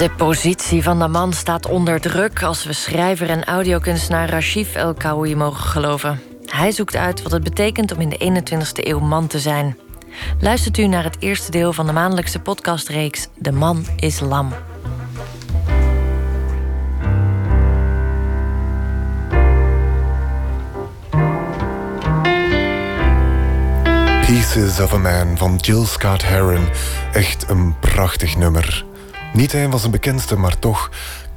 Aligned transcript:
De 0.00 0.10
positie 0.10 0.82
van 0.82 0.98
de 0.98 1.08
man 1.08 1.32
staat 1.32 1.66
onder 1.66 2.00
druk 2.00 2.42
als 2.42 2.64
we 2.64 2.72
schrijver 2.72 3.30
en 3.30 3.44
audiokunstenaar 3.44 4.30
Rashif 4.30 4.74
El 4.74 4.94
Kaoui 4.94 5.36
mogen 5.36 5.64
geloven. 5.64 6.20
Hij 6.44 6.72
zoekt 6.72 6.96
uit 6.96 7.22
wat 7.22 7.32
het 7.32 7.42
betekent 7.42 7.92
om 7.92 8.00
in 8.00 8.08
de 8.08 8.42
21ste 8.42 8.86
eeuw 8.86 8.98
man 8.98 9.26
te 9.26 9.38
zijn. 9.38 9.78
Luistert 10.40 10.78
u 10.78 10.86
naar 10.86 11.04
het 11.04 11.16
eerste 11.18 11.50
deel 11.50 11.72
van 11.72 11.86
de 11.86 11.92
maandelijkse 11.92 12.40
podcastreeks 12.40 13.28
De 13.34 13.52
Man 13.52 13.86
is 13.96 14.20
Lam. 14.20 14.52
Pieces 24.26 24.80
of 24.80 24.92
a 24.92 24.98
Man 24.98 25.36
van 25.36 25.56
Jill 25.56 25.84
Scott 25.84 26.22
Heron. 26.22 26.68
Echt 27.12 27.48
een 27.48 27.74
prachtig 27.80 28.36
nummer. 28.36 28.88
Niet 29.32 29.52
een 29.52 29.70
van 29.70 29.78
zijn 29.78 29.92
bekendste, 29.92 30.36
maar 30.36 30.58
toch, 30.58 30.90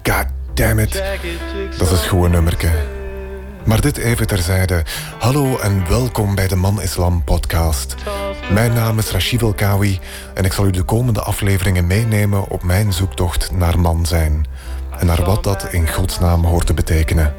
god 0.03 0.25
damn 0.53 0.79
it, 0.79 1.03
dat 1.77 1.91
is 1.91 2.01
een 2.01 2.09
goed 2.09 2.29
nummerke. 2.29 2.71
Maar 3.65 3.81
dit 3.81 3.97
even 3.97 4.27
terzijde. 4.27 4.83
Hallo 5.19 5.57
en 5.57 5.87
welkom 5.89 6.35
bij 6.35 6.47
de 6.47 6.55
Man 6.55 6.81
Islam 6.81 7.23
podcast. 7.23 7.95
Mijn 8.51 8.73
naam 8.73 8.97
is 8.97 9.11
Rashid 9.11 9.41
El 9.41 9.53
Kawi 9.53 9.99
en 10.33 10.45
ik 10.45 10.53
zal 10.53 10.65
u 10.65 10.71
de 10.71 10.83
komende 10.83 11.21
afleveringen 11.21 11.87
meenemen 11.87 12.47
op 12.49 12.63
mijn 12.63 12.93
zoektocht 12.93 13.51
naar 13.51 13.79
man 13.79 14.05
zijn. 14.05 14.45
En 14.99 15.05
naar 15.05 15.23
wat 15.23 15.43
dat 15.43 15.67
in 15.73 15.89
godsnaam 15.89 16.45
hoort 16.45 16.65
te 16.65 16.73
betekenen. 16.73 17.33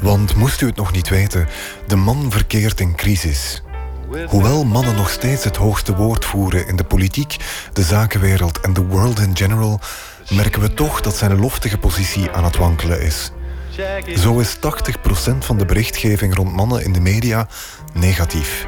Want 0.00 0.34
moest 0.34 0.60
u 0.60 0.66
het 0.66 0.76
nog 0.76 0.92
niet 0.92 1.08
weten, 1.08 1.48
de 1.86 1.96
man 1.96 2.30
verkeert 2.30 2.80
in 2.80 2.94
crisis. 2.94 3.62
Hoewel 4.26 4.64
mannen 4.64 4.94
nog 4.94 5.10
steeds 5.10 5.44
het 5.44 5.56
hoogste 5.56 5.94
woord 5.94 6.24
voeren 6.24 6.66
in 6.66 6.76
de 6.76 6.84
politiek, 6.84 7.36
de 7.72 7.82
zakenwereld 7.82 8.60
en 8.60 8.72
de 8.72 8.84
world 8.84 9.20
in 9.20 9.36
general, 9.36 9.80
merken 10.30 10.60
we 10.60 10.74
toch 10.74 11.00
dat 11.00 11.16
zijn 11.16 11.40
loftige 11.40 11.78
positie 11.78 12.30
aan 12.30 12.44
het 12.44 12.56
wankelen 12.56 13.02
is. 13.02 13.32
Zo 14.16 14.38
is 14.38 14.56
80% 14.56 14.60
van 15.38 15.58
de 15.58 15.64
berichtgeving 15.64 16.34
rond 16.34 16.52
mannen 16.52 16.84
in 16.84 16.92
de 16.92 17.00
media 17.00 17.48
negatief. 17.92 18.66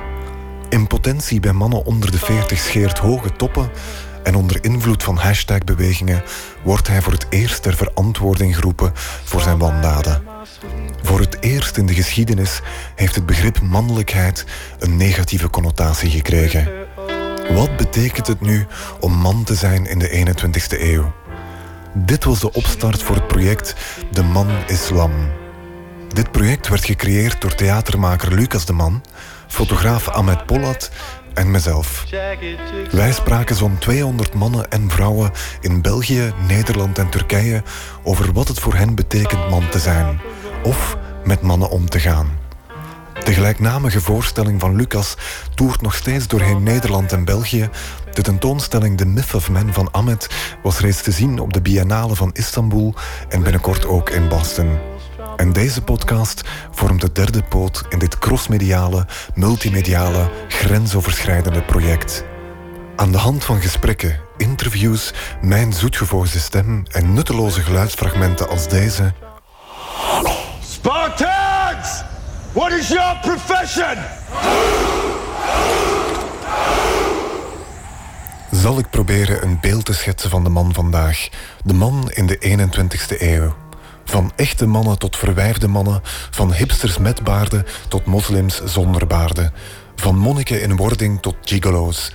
Impotentie 0.69 1.41
bij 1.41 1.53
mannen 1.53 1.85
onder 1.85 2.11
de 2.11 2.19
40 2.19 2.59
scheert 2.59 2.99
hoge 2.99 3.33
toppen 3.37 3.71
en 4.23 4.35
onder 4.35 4.65
invloed 4.65 5.03
van 5.03 5.17
hashtagbewegingen 5.17 6.23
wordt 6.63 6.89
hij 6.89 7.03
voor 7.03 7.13
het 7.13 7.27
eerst 7.31 7.63
ter 7.63 7.75
verantwoording 7.75 8.55
geroepen 8.55 8.93
voor 9.25 9.41
zijn 9.41 9.59
wandaden. 9.59 10.34
Voor 11.05 11.21
het 11.21 11.37
eerst 11.41 11.77
in 11.77 11.87
de 11.87 11.95
geschiedenis 11.95 12.61
heeft 12.95 13.15
het 13.15 13.27
begrip 13.27 13.61
mannelijkheid 13.61 14.45
een 14.79 14.97
negatieve 14.97 15.51
connotatie 15.51 16.11
gekregen. 16.11 16.69
Wat 17.51 17.77
betekent 17.77 18.27
het 18.27 18.41
nu 18.41 18.67
om 19.01 19.13
man 19.13 19.45
te 19.45 19.55
zijn 19.55 19.87
in 19.87 19.99
de 19.99 20.35
21ste 20.37 20.81
eeuw? 20.81 21.13
Dit 21.93 22.25
was 22.25 22.41
de 22.41 22.53
opstart 22.53 23.03
voor 23.03 23.17
het 23.17 23.27
project 23.27 23.75
De 24.11 24.23
Man 24.23 24.49
Islam. 24.67 25.13
Dit 26.09 26.31
project 26.31 26.69
werd 26.69 26.85
gecreëerd 26.85 27.41
door 27.41 27.55
theatermaker 27.55 28.35
Lucas 28.35 28.65
de 28.65 28.73
Man, 28.73 29.03
fotograaf 29.47 30.09
Ahmed 30.09 30.47
Pollat 30.47 30.91
en 31.35 31.51
mezelf. 31.51 32.05
Wij 32.91 33.13
spraken 33.13 33.57
zo'n 33.57 33.79
200 33.79 34.35
mannen 34.35 34.71
en 34.71 34.91
vrouwen 34.91 35.31
in 35.61 35.83
België, 35.83 36.33
Nederland 36.49 36.99
en 36.99 37.09
Turkije 37.09 37.63
over 38.03 38.33
wat 38.33 38.49
het 38.49 38.61
voor 38.61 38.75
hen 38.75 38.95
betekent 38.95 39.51
man 39.51 39.69
te 39.69 39.79
zijn 39.79 40.21
of 40.65 40.97
met 41.25 41.43
mannen 41.43 41.71
om 41.71 41.89
te 41.89 42.01
gaan. 42.01 42.43
De 43.25 43.33
gelijknamige 43.33 44.01
voorstelling 44.01 44.61
van 44.61 44.77
Lucas 44.77 45.17
toert 45.55 45.81
nog 45.81 45.95
steeds 45.95 46.27
doorheen 46.27 46.63
Nederland 46.63 47.13
en 47.13 47.25
België. 47.25 47.69
De 48.13 48.23
tentoonstelling 48.23 48.97
The 48.97 49.07
Myth 49.07 49.35
of 49.35 49.51
Men 49.51 49.73
van 49.73 49.91
Ahmed 49.91 50.29
was 50.63 50.79
reeds 50.79 51.03
te 51.03 51.11
zien 51.11 51.39
op 51.39 51.53
de 51.53 51.61
Biennale 51.63 52.15
van 52.15 52.31
Istanbul 52.33 52.95
en 53.29 53.43
binnenkort 53.43 53.87
ook 53.87 54.11
in 54.11 54.29
Boston. 54.29 54.79
En 55.37 55.53
deze 55.53 55.83
podcast 55.83 56.43
vormt 56.71 57.01
de 57.01 57.13
derde 57.13 57.43
poot 57.43 57.85
in 57.89 57.99
dit 57.99 58.19
crossmediale, 58.19 59.07
multimediale, 59.35 60.31
grensoverschrijdende 60.49 61.63
project. 61.63 62.25
Aan 62.97 63.13
de 63.13 63.19
hand 63.19 63.45
van 63.45 63.61
gesprekken, 63.61 64.21
interviews, 64.37 65.13
mijn 65.43 65.73
zoetgevoegde 65.73 66.39
stem 66.39 66.83
en 66.91 67.13
nutteloze 67.13 67.61
geluidsfragmenten 67.61 68.49
als 68.49 68.69
deze. 68.69 69.13
Spartans! 70.85 72.03
What 72.53 72.73
is 72.73 72.89
your 72.89 73.19
profession? 73.21 73.97
Zal 78.51 78.79
ik 78.79 78.91
proberen 78.91 79.43
een 79.43 79.59
beeld 79.61 79.85
te 79.85 79.95
schetsen 79.95 80.31
van 80.31 80.45
de 80.45 80.51
man 80.51 80.75
vandaag. 80.75 81.29
De 81.63 81.75
man 81.75 82.11
in 82.11 82.27
de 82.27 82.39
21ste 82.39 83.21
eeuw. 83.21 83.55
Van 84.05 84.33
echte 84.37 84.67
mannen 84.67 84.99
tot 84.99 85.17
verwijfde 85.17 85.69
mannen, 85.69 86.01
van 86.31 86.53
hipsters 86.53 86.99
met 86.99 87.23
baarden 87.23 87.65
tot 87.89 88.05
moslims 88.05 88.65
zonder 88.65 89.07
baarden, 89.07 89.53
van 89.97 90.19
monniken 90.19 90.63
in 90.63 90.77
wording 90.77 91.23
tot 91.23 91.37
gigolo's. 91.43 92.13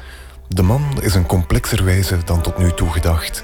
De 0.48 0.64
man 0.64 0.84
is 1.02 1.16
een 1.16 1.26
complexer 1.26 1.84
wezen 1.84 2.22
dan 2.26 2.42
tot 2.42 2.58
nu 2.58 2.72
toe 2.72 2.90
gedacht. 2.90 3.44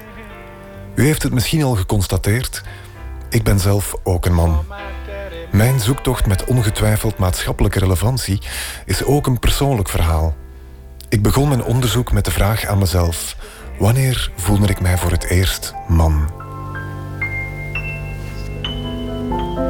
U 0.96 1.06
heeft 1.06 1.24
het 1.24 1.34
misschien 1.34 1.64
al 1.64 1.76
geconstateerd, 1.76 2.64
ik 3.30 3.44
ben 3.44 3.60
zelf 3.60 3.96
ook 4.04 4.26
een 4.26 4.34
man. 4.34 4.66
Mijn 5.56 5.80
zoektocht 5.80 6.26
met 6.26 6.44
ongetwijfeld 6.44 7.18
maatschappelijke 7.18 7.80
relevantie 7.80 8.42
is 8.86 9.04
ook 9.04 9.28
een 9.28 9.40
persoonlijk 9.40 9.90
verhaal. 9.90 10.36
Ik 11.10 11.22
begon 11.22 11.48
mijn 11.48 11.64
onderzoek 11.64 12.12
met 12.12 12.26
de 12.26 12.32
vraag 12.32 12.66
aan 12.66 12.78
mezelf: 12.78 13.36
wanneer 13.80 14.32
voelde 14.36 14.68
ik 14.68 14.82
mij 14.82 14.98
voor 14.98 15.12
het 15.12 15.24
eerst 15.24 15.74
man? 15.88 16.30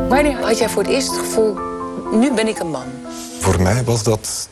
Wanneer 0.10 0.38
had 0.42 0.58
jij 0.58 0.70
voor 0.70 0.84
het 0.84 0.92
eerst 0.92 1.08
het 1.08 1.20
gevoel, 1.20 1.58
nu 2.12 2.34
ben 2.34 2.48
ik 2.48 2.60
een 2.60 2.72
man? 2.72 2.88
Voor 3.40 3.62
mij 3.62 3.84
was 3.84 4.04
dat 4.04 4.50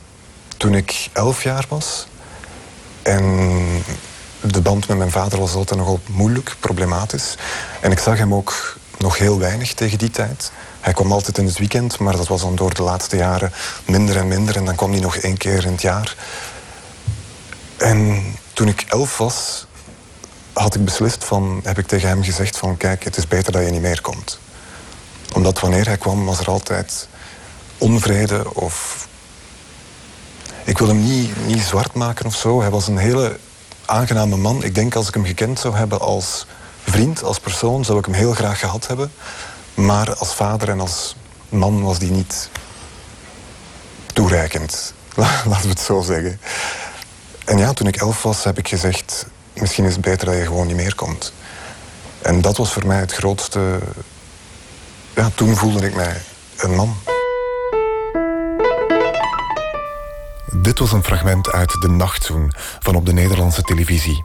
toen 0.58 0.76
ik 0.76 1.10
elf 1.14 1.44
jaar 1.44 1.66
was. 1.70 2.08
En 3.02 3.24
de 4.42 4.62
band 4.62 4.88
met 4.88 4.98
mijn 4.98 5.12
vader 5.12 5.40
was 5.40 5.54
altijd 5.54 5.80
nogal 5.80 6.00
moeilijk, 6.10 6.56
problematisch. 6.60 7.38
En 7.82 7.92
ik 7.92 8.00
zag 8.00 8.18
hem 8.18 8.34
ook 8.34 8.82
nog 8.98 9.18
heel 9.18 9.40
weinig 9.40 9.74
tegen 9.74 9.98
die 9.98 10.10
tijd. 10.10 10.52
Hij 10.80 10.94
kwam 10.94 11.12
altijd 11.12 11.38
in 11.38 11.46
het 11.46 11.58
weekend, 11.58 12.00
maar 12.00 12.18
dat 12.18 12.28
was 12.28 12.42
dan 12.42 12.56
door 12.56 12.74
de 12.74 12.84
laatste 12.84 13.18
jaren 13.18 13.54
minder 13.86 14.18
en 14.18 14.28
minder. 14.28 14.56
En 14.56 14.66
dan 14.66 14.76
kwam 14.76 14.92
hij 14.92 15.00
nog 15.00 15.16
één 15.16 15.38
keer 15.38 15.66
in 15.66 15.72
het 15.72 15.82
jaar. 15.82 16.16
En 17.78 18.24
toen 18.54 18.68
ik 18.68 18.86
elf 18.88 19.18
was, 19.18 19.66
had 20.54 20.76
ik 20.76 20.86
beslist 20.86 21.24
van, 21.24 21.60
heb 21.64 21.78
ik 21.78 21.88
tegen 21.88 22.08
hem 22.08 22.24
gezegd 22.24 22.58
van 22.58 22.78
kijk, 22.78 23.04
het 23.04 23.18
is 23.18 23.28
beter 23.28 23.52
dat 23.52 23.66
je 23.66 23.72
niet 23.72 23.82
meer 23.82 24.02
komt. 24.02 24.40
Omdat 25.34 25.60
wanneer 25.60 25.86
hij 25.86 25.98
kwam, 25.98 26.26
was 26.26 26.40
er 26.40 26.48
altijd 26.48 27.08
onvrede 27.78 28.54
of... 28.54 29.08
Ik 30.64 30.78
wil 30.78 30.88
hem 30.88 31.04
niet, 31.04 31.46
niet 31.48 31.62
zwart 31.62 31.94
maken 31.94 32.26
of 32.26 32.36
zo. 32.36 32.62
Hij 32.62 32.70
was 32.70 32.88
een 32.88 32.98
hele 32.98 33.40
aangename 33.86 34.38
man. 34.38 34.64
Ik 34.64 34.76
denk 34.76 34.96
als 34.96 35.08
ik 35.08 35.14
hem 35.14 35.26
gekend 35.26 35.60
zou 35.60 35.76
hebben 35.76 36.00
als 36.00 36.46
vriend, 36.86 37.24
als 37.24 37.40
persoon, 37.40 37.86
zou 37.86 37.98
ik 38.00 38.06
hem 38.06 38.14
heel 38.14 38.34
graag 38.34 38.60
gehad 38.60 38.88
hebben. 38.88 39.12
Maar 39.74 40.16
als 40.16 40.34
vader 40.34 40.70
en 40.70 40.80
als 40.80 41.16
man 41.50 41.84
was 41.84 42.00
die 42.00 42.12
niet 42.12 42.50
toereikend. 44.14 44.94
Laten 45.16 45.62
we 45.62 45.68
het 45.68 45.80
zo 45.80 46.02
zeggen. 46.02 46.40
En 47.46 47.58
ja, 47.58 47.74
toen 47.74 47.88
ik 47.88 47.96
elf 47.96 48.24
was, 48.24 48.44
heb 48.44 48.58
ik 48.58 48.68
gezegd... 48.68 49.26
misschien 49.54 49.86
is 49.86 49.94
het 49.94 50.02
beter 50.02 50.26
dat 50.26 50.36
je 50.36 50.46
gewoon 50.46 50.68
niet 50.68 50.76
meer 50.76 50.96
komt. 50.96 51.34
En 52.22 52.42
dat 52.42 52.58
was 52.58 52.74
voor 52.74 52.88
mij 52.88 53.00
het 53.00 53.14
grootste... 53.14 53.80
Ja, 55.16 55.30
toen 55.36 55.56
voelde 55.56 55.86
ik 55.88 55.96
mij 55.96 56.22
een 56.58 56.76
man. 56.76 56.96
Dit 60.62 60.80
was 60.80 60.92
een 60.92 61.04
fragment 61.04 61.52
uit 61.52 61.82
De 61.82 61.90
Nachtzoen 61.90 62.54
van 62.80 62.96
op 62.96 63.06
de 63.06 63.14
Nederlandse 63.14 63.62
televisie. 63.62 64.24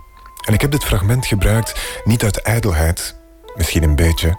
En 0.49 0.55
ik 0.55 0.61
heb 0.61 0.71
dit 0.71 0.85
fragment 0.85 1.27
gebruikt 1.27 1.81
niet 2.05 2.23
uit 2.23 2.43
ijdelheid, 2.43 3.15
misschien 3.57 3.83
een 3.83 3.97
beetje, 3.97 4.37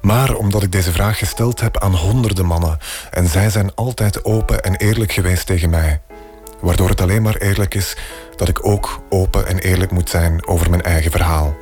maar 0.00 0.34
omdat 0.34 0.62
ik 0.62 0.72
deze 0.72 0.92
vraag 0.92 1.18
gesteld 1.18 1.60
heb 1.60 1.78
aan 1.78 1.94
honderden 1.94 2.46
mannen 2.46 2.78
en 3.10 3.28
zij 3.28 3.50
zijn 3.50 3.74
altijd 3.74 4.24
open 4.24 4.62
en 4.62 4.76
eerlijk 4.76 5.12
geweest 5.12 5.46
tegen 5.46 5.70
mij. 5.70 6.00
Waardoor 6.60 6.88
het 6.88 7.00
alleen 7.00 7.22
maar 7.22 7.36
eerlijk 7.36 7.74
is 7.74 7.96
dat 8.36 8.48
ik 8.48 8.66
ook 8.66 9.02
open 9.08 9.46
en 9.46 9.58
eerlijk 9.58 9.90
moet 9.90 10.10
zijn 10.10 10.46
over 10.46 10.70
mijn 10.70 10.82
eigen 10.82 11.10
verhaal. 11.10 11.56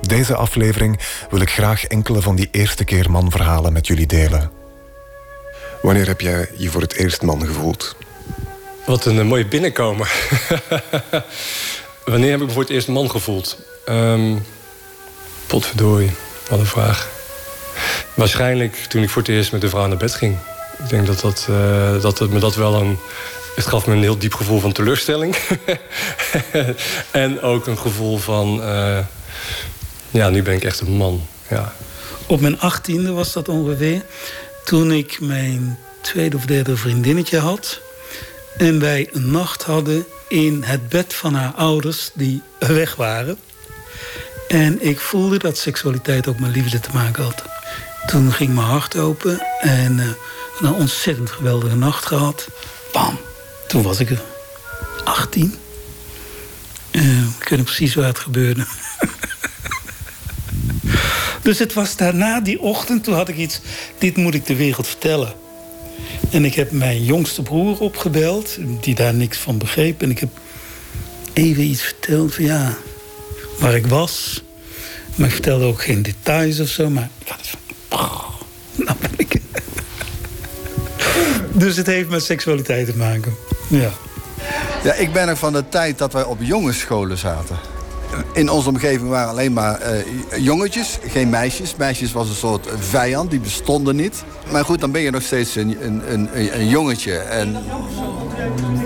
Deze 0.00 0.34
aflevering 0.34 1.00
wil 1.30 1.40
ik 1.40 1.50
graag 1.50 1.84
enkele 1.84 2.20
van 2.22 2.36
die 2.36 2.48
eerste 2.50 2.84
keer 2.84 3.10
man-verhalen 3.10 3.72
met 3.72 3.86
jullie 3.86 4.06
delen. 4.06 4.50
Wanneer 5.80 6.06
heb 6.06 6.20
jij 6.20 6.48
je 6.56 6.70
voor 6.70 6.80
het 6.80 6.94
eerst 6.94 7.22
man 7.22 7.46
gevoeld? 7.46 7.96
Wat 8.86 9.04
een, 9.04 9.26
mooie 9.26 9.46
binnenkomen. 9.46 10.06
Wanneer 12.04 12.30
heb 12.30 12.40
ik 12.40 12.50
voor 12.50 12.62
het 12.62 12.70
eerst 12.70 12.88
man 12.88 13.10
gevoeld? 13.10 13.58
Um, 13.88 14.44
potverdorie, 15.46 16.10
wat 16.48 16.58
een 16.58 16.66
vraag. 16.66 17.08
Waarschijnlijk 18.14 18.76
toen 18.76 19.02
ik 19.02 19.10
voor 19.10 19.22
het 19.22 19.30
eerst 19.30 19.52
met 19.52 19.62
een 19.62 19.68
vrouw 19.68 19.86
naar 19.86 19.96
bed 19.96 20.14
ging. 20.14 20.36
Ik 20.78 20.88
denk 20.88 21.06
dat, 21.06 21.20
dat, 21.20 21.46
uh, 21.50 22.02
dat 22.02 22.18
het 22.18 22.30
me 22.30 22.38
dat 22.38 22.54
wel 22.54 22.74
een... 22.74 22.98
Het 23.54 23.66
gaf 23.66 23.86
me 23.86 23.94
een 23.94 24.02
heel 24.02 24.18
diep 24.18 24.34
gevoel 24.34 24.60
van 24.60 24.72
teleurstelling. 24.72 25.36
en 27.10 27.40
ook 27.40 27.66
een 27.66 27.78
gevoel 27.78 28.18
van... 28.18 28.60
Uh, 28.60 28.98
Ja, 30.10 30.30
nu 30.30 30.42
ben 30.42 30.54
ik 30.54 30.64
echt 30.64 30.80
een 30.80 30.92
man. 30.92 31.26
Ja. 31.50 31.74
Op 32.26 32.40
mijn 32.40 32.60
achttiende 32.60 33.12
was 33.12 33.32
dat 33.32 33.48
ongeveer. 33.48 34.02
Toen 34.64 34.92
ik 34.92 35.20
mijn 35.20 35.78
tweede 36.00 36.36
of 36.36 36.44
derde 36.44 36.76
vriendinnetje 36.76 37.38
had. 37.38 37.80
En 38.56 38.80
wij 38.80 39.08
een 39.12 39.30
nacht 39.30 39.62
hadden 39.62 40.06
in 40.32 40.62
het 40.62 40.88
bed 40.88 41.14
van 41.14 41.34
haar 41.34 41.52
ouders 41.52 42.10
die 42.14 42.42
weg 42.58 42.94
waren. 42.94 43.38
En 44.48 44.86
ik 44.86 45.00
voelde 45.00 45.38
dat 45.38 45.58
seksualiteit 45.58 46.26
ook 46.26 46.38
met 46.38 46.54
liefde 46.54 46.80
te 46.80 46.88
maken 46.92 47.24
had. 47.24 47.42
Toen 48.06 48.32
ging 48.32 48.54
mijn 48.54 48.66
hart 48.66 48.96
open 48.96 49.46
en 49.60 49.98
uh, 49.98 50.06
een 50.60 50.72
ontzettend 50.72 51.30
geweldige 51.30 51.76
nacht 51.76 52.06
gehad. 52.06 52.48
Bam, 52.92 53.18
toen 53.68 53.82
was 53.82 54.00
ik 54.00 54.10
er 54.10 54.22
18. 55.04 55.54
Uh, 56.92 57.22
ik 57.40 57.48
weet 57.48 57.64
precies 57.64 57.94
waar 57.94 58.06
het 58.06 58.18
gebeurde. 58.18 58.66
dus 61.42 61.58
het 61.58 61.72
was 61.72 61.96
daarna 61.96 62.40
die 62.40 62.60
ochtend, 62.60 63.04
toen 63.04 63.14
had 63.14 63.28
ik 63.28 63.36
iets... 63.36 63.60
dit 63.98 64.16
moet 64.16 64.34
ik 64.34 64.46
de 64.46 64.56
wereld 64.56 64.86
vertellen. 64.86 65.41
En 66.30 66.44
ik 66.44 66.54
heb 66.54 66.70
mijn 66.70 67.04
jongste 67.04 67.42
broer 67.42 67.78
opgebeld, 67.78 68.56
die 68.80 68.94
daar 68.94 69.14
niks 69.14 69.38
van 69.38 69.58
begreep. 69.58 70.02
En 70.02 70.10
ik 70.10 70.18
heb 70.18 70.30
even 71.32 71.62
iets 71.62 71.82
verteld 71.82 72.34
van 72.34 72.44
ja, 72.44 72.76
waar 73.58 73.74
ik 73.74 73.86
was. 73.86 74.42
Maar 75.14 75.26
ik 75.26 75.34
vertelde 75.34 75.64
ook 75.64 75.82
geen 75.82 76.02
details 76.02 76.60
of 76.60 76.68
zo. 76.68 76.90
Maar 76.90 77.08
ik 77.20 77.28
had 77.28 77.56
nou 78.74 78.96
ben 79.00 79.10
ik... 79.16 79.40
dus 81.62 81.76
het 81.76 81.86
heeft 81.86 82.08
met 82.08 82.24
seksualiteit 82.24 82.86
te 82.86 82.96
maken, 82.96 83.34
ja. 83.68 83.90
Ja, 84.84 84.94
ik 84.94 85.12
ben 85.12 85.28
er 85.28 85.36
van 85.36 85.52
de 85.52 85.68
tijd 85.68 85.98
dat 85.98 86.12
wij 86.12 86.24
op 86.24 86.38
jongensscholen 86.40 87.18
zaten. 87.18 87.71
In 88.34 88.50
onze 88.50 88.68
omgeving 88.68 89.08
waren 89.08 89.28
alleen 89.28 89.52
maar 89.52 89.80
uh, 89.80 90.44
jongetjes, 90.44 90.98
geen 91.06 91.30
meisjes. 91.30 91.76
Meisjes 91.76 92.12
was 92.12 92.28
een 92.28 92.34
soort 92.34 92.68
vijand, 92.78 93.30
die 93.30 93.40
bestonden 93.40 93.96
niet. 93.96 94.24
Maar 94.50 94.64
goed, 94.64 94.80
dan 94.80 94.90
ben 94.90 95.00
je 95.00 95.10
nog 95.10 95.22
steeds 95.22 95.54
een, 95.54 95.76
een, 95.80 96.02
een, 96.12 96.58
een 96.58 96.68
jongetje. 96.68 97.16
En 97.16 97.56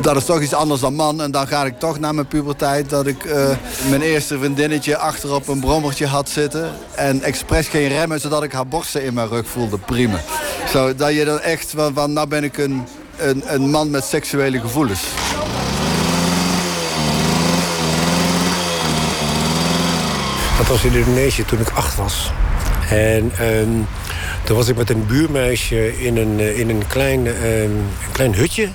dat 0.00 0.16
is 0.16 0.24
toch 0.24 0.40
iets 0.40 0.54
anders 0.54 0.80
dan 0.80 0.94
man. 0.94 1.22
En 1.22 1.30
dan 1.30 1.46
ga 1.46 1.64
ik 1.64 1.78
toch 1.78 1.98
naar 1.98 2.14
mijn 2.14 2.26
puberteit... 2.26 2.90
dat 2.90 3.06
ik 3.06 3.24
uh, 3.24 3.48
mijn 3.88 4.02
eerste 4.02 4.38
vriendinnetje 4.38 4.96
achter 4.96 5.34
op 5.34 5.48
een 5.48 5.60
brommertje 5.60 6.06
had 6.06 6.28
zitten... 6.28 6.70
en 6.94 7.22
expres 7.22 7.68
geen 7.68 7.88
remmen, 7.88 8.20
zodat 8.20 8.42
ik 8.42 8.52
haar 8.52 8.66
borsten 8.66 9.04
in 9.04 9.14
mijn 9.14 9.28
rug 9.28 9.46
voelde. 9.48 9.78
Prima. 9.78 10.20
Zo, 10.68 10.94
dat 10.94 11.14
je 11.14 11.24
dan 11.24 11.40
echt 11.40 11.72
van, 11.76 11.94
van 11.94 12.12
nou 12.12 12.28
ben 12.28 12.44
ik 12.44 12.58
een, 12.58 12.84
een, 13.16 13.42
een 13.46 13.70
man 13.70 13.90
met 13.90 14.04
seksuele 14.04 14.60
gevoelens. 14.60 15.02
Dat 20.56 20.66
was 20.66 20.84
in 20.84 20.94
Indonesië 20.94 21.44
toen 21.44 21.60
ik 21.60 21.68
acht 21.68 21.96
was. 21.96 22.30
En 22.88 23.46
um, 23.46 23.86
toen 24.44 24.56
was 24.56 24.68
ik 24.68 24.76
met 24.76 24.90
een 24.90 25.06
buurmeisje 25.06 25.98
in 25.98 26.16
een, 26.16 26.40
eh, 26.40 26.58
in 26.58 26.68
een, 26.68 26.86
klein, 26.86 27.26
een 27.44 27.88
klein 28.12 28.34
hutje. 28.34 28.68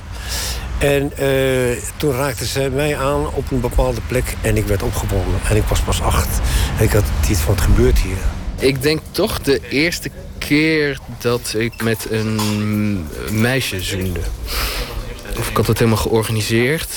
En 0.78 1.12
uh, 1.20 1.78
toen 1.98 2.12
raakte 2.12 2.46
ze 2.46 2.70
mij 2.74 2.98
aan 2.98 3.34
op 3.34 3.52
een 3.52 3.60
bepaalde 3.60 4.02
plek 4.08 4.36
en 4.42 4.58
ik 4.58 4.66
werd 4.66 4.84
opgebonden. 4.84 5.40
En 5.50 5.56
ik 5.56 5.64
was 5.64 5.80
pas 5.80 6.02
acht. 6.02 6.40
En 6.78 6.84
ik 6.84 6.92
had 6.92 7.04
iets 7.30 7.40
van 7.40 7.54
het 7.54 7.64
gebeurt 7.64 8.00
hier. 8.00 8.18
Ik 8.60 8.82
denk 8.82 9.00
toch 9.12 9.42
de 9.42 9.62
eerste 9.70 10.10
keer 10.38 11.00
dat 11.20 11.54
ik 11.58 11.84
met 11.84 12.08
een 12.10 12.40
meisje 13.30 13.82
zoende. 13.82 14.20
Of 15.38 15.50
ik 15.50 15.58
had 15.58 15.68
het 15.68 15.78
helemaal 15.78 16.02
georganiseerd. 16.02 16.90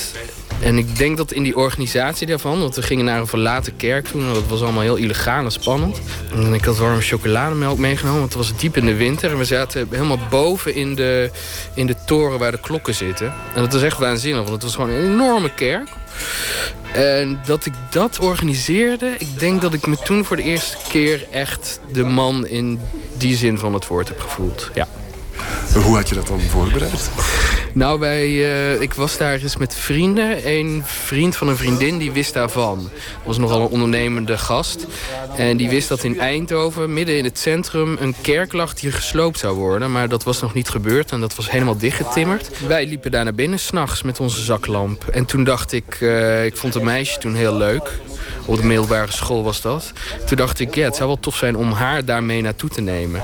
En 0.64 0.78
ik 0.78 0.96
denk 0.96 1.16
dat 1.16 1.32
in 1.32 1.42
die 1.42 1.56
organisatie 1.56 2.26
daarvan, 2.26 2.58
want 2.58 2.74
we 2.74 2.82
gingen 2.82 3.04
naar 3.04 3.20
een 3.20 3.26
verlaten 3.26 3.76
kerk 3.76 4.06
toen, 4.06 4.32
dat 4.34 4.46
was 4.46 4.62
allemaal 4.62 4.82
heel 4.82 4.96
illegaal 4.96 5.44
en 5.44 5.50
spannend. 5.50 6.00
En 6.34 6.54
ik 6.54 6.64
had 6.64 6.78
warme 6.78 7.00
chocolademelk 7.00 7.78
meegenomen, 7.78 8.20
want 8.20 8.32
het 8.32 8.42
was 8.42 8.60
diep 8.60 8.76
in 8.76 8.86
de 8.86 8.94
winter. 8.94 9.30
En 9.30 9.38
we 9.38 9.44
zaten 9.44 9.88
helemaal 9.90 10.18
boven 10.30 10.74
in 10.74 10.94
de, 10.94 11.30
in 11.74 11.86
de 11.86 11.96
toren 12.06 12.38
waar 12.38 12.50
de 12.50 12.60
klokken 12.60 12.94
zitten. 12.94 13.26
En 13.54 13.62
dat 13.62 13.72
was 13.72 13.82
echt 13.82 13.98
waanzinnig, 13.98 14.40
want 14.40 14.52
het 14.52 14.62
was 14.62 14.74
gewoon 14.74 14.90
een 14.90 15.12
enorme 15.12 15.50
kerk. 15.54 15.88
En 16.92 17.40
dat 17.46 17.66
ik 17.66 17.72
dat 17.90 18.18
organiseerde, 18.18 19.14
ik 19.18 19.38
denk 19.38 19.60
dat 19.60 19.74
ik 19.74 19.86
me 19.86 19.96
toen 20.04 20.24
voor 20.24 20.36
de 20.36 20.42
eerste 20.42 20.76
keer 20.88 21.26
echt 21.30 21.80
de 21.92 22.04
man 22.04 22.46
in 22.46 22.80
die 23.16 23.36
zin 23.36 23.58
van 23.58 23.74
het 23.74 23.86
woord 23.86 24.08
heb 24.08 24.20
gevoeld. 24.20 24.70
Ja. 24.74 24.88
Hoe 25.74 25.96
had 25.96 26.08
je 26.08 26.14
dat 26.14 26.26
dan 26.26 26.40
voorbereid? 26.40 27.10
Nou, 27.74 27.98
wij, 27.98 28.28
uh, 28.28 28.80
ik 28.80 28.94
was 28.94 29.16
daar 29.18 29.40
eens 29.40 29.56
met 29.56 29.74
vrienden. 29.74 30.48
Een 30.48 30.82
vriend 30.84 31.36
van 31.36 31.48
een 31.48 31.56
vriendin 31.56 31.98
die 31.98 32.12
wist 32.12 32.34
daarvan. 32.34 32.90
Was 33.24 33.38
nogal 33.38 33.60
een 33.60 33.68
ondernemende 33.68 34.38
gast. 34.38 34.86
En 35.36 35.56
die 35.56 35.68
wist 35.68 35.88
dat 35.88 36.04
in 36.04 36.20
Eindhoven, 36.20 36.92
midden 36.92 37.18
in 37.18 37.24
het 37.24 37.38
centrum... 37.38 37.96
een 38.00 38.14
kerk 38.20 38.52
die 38.80 38.92
gesloopt 38.92 39.38
zou 39.38 39.56
worden. 39.56 39.92
Maar 39.92 40.08
dat 40.08 40.24
was 40.24 40.40
nog 40.40 40.54
niet 40.54 40.68
gebeurd 40.68 41.10
en 41.10 41.20
dat 41.20 41.34
was 41.34 41.50
helemaal 41.50 41.76
dichtgetimmerd. 41.76 42.50
Wij 42.66 42.86
liepen 42.86 43.10
daar 43.10 43.24
naar 43.24 43.34
binnen 43.34 43.58
s'nachts 43.58 44.02
met 44.02 44.20
onze 44.20 44.42
zaklamp. 44.42 45.04
En 45.04 45.24
toen 45.24 45.44
dacht 45.44 45.72
ik, 45.72 46.00
uh, 46.00 46.44
ik 46.44 46.56
vond 46.56 46.74
een 46.74 46.84
meisje 46.84 47.18
toen 47.18 47.34
heel 47.34 47.56
leuk. 47.56 47.90
Op 48.46 48.56
de 48.56 48.66
middelbare 48.66 49.12
school 49.12 49.42
was 49.42 49.60
dat. 49.60 49.92
Toen 50.26 50.36
dacht 50.36 50.60
ik, 50.60 50.74
ja, 50.74 50.84
het 50.84 50.96
zou 50.96 51.08
wel 51.08 51.20
tof 51.20 51.36
zijn 51.36 51.56
om 51.56 51.72
haar 51.72 52.04
daarmee 52.04 52.42
naartoe 52.42 52.70
te 52.70 52.80
nemen. 52.80 53.22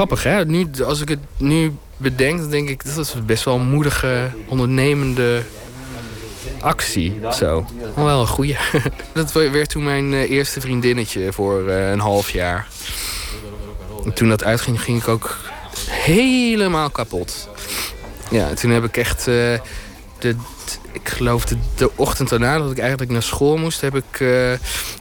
Grappig, 0.00 0.22
hè? 0.22 0.44
Nu, 0.44 0.68
als 0.84 1.00
ik 1.00 1.08
het 1.08 1.18
nu 1.36 1.72
bedenk, 1.96 2.38
dan 2.38 2.50
denk 2.50 2.68
ik... 2.68 2.84
dat 2.84 2.96
is 2.96 3.14
best 3.26 3.44
wel 3.44 3.54
een 3.54 3.68
moedige, 3.68 4.30
ondernemende 4.46 5.42
actie. 6.60 7.20
Zo. 7.32 7.66
Wel 7.94 8.20
een 8.20 8.26
goeie. 8.26 8.56
dat 9.12 9.32
werd 9.32 9.68
toen 9.68 9.84
mijn 9.84 10.12
eh, 10.12 10.30
eerste 10.30 10.60
vriendinnetje 10.60 11.32
voor 11.32 11.68
uh, 11.68 11.90
een 11.90 11.98
half 11.98 12.30
jaar. 12.30 12.68
En 14.04 14.12
toen 14.12 14.28
dat 14.28 14.44
uitging, 14.44 14.82
ging 14.82 14.98
ik 15.02 15.08
ook 15.08 15.36
helemaal 15.88 16.90
kapot. 16.90 17.48
Ja, 18.30 18.54
toen 18.54 18.70
heb 18.70 18.84
ik 18.84 18.96
echt... 18.96 19.26
Uh, 19.26 19.34
de, 20.18 20.36
ik 20.92 21.08
geloof 21.08 21.44
de, 21.76 21.90
ochtend 21.96 22.28
daarna 22.28 22.58
dat 22.58 22.70
ik 22.70 22.78
eigenlijk 22.78 23.10
naar 23.10 23.22
school 23.22 23.56
moest... 23.56 23.80
heb 23.80 23.96
ik 23.96 24.20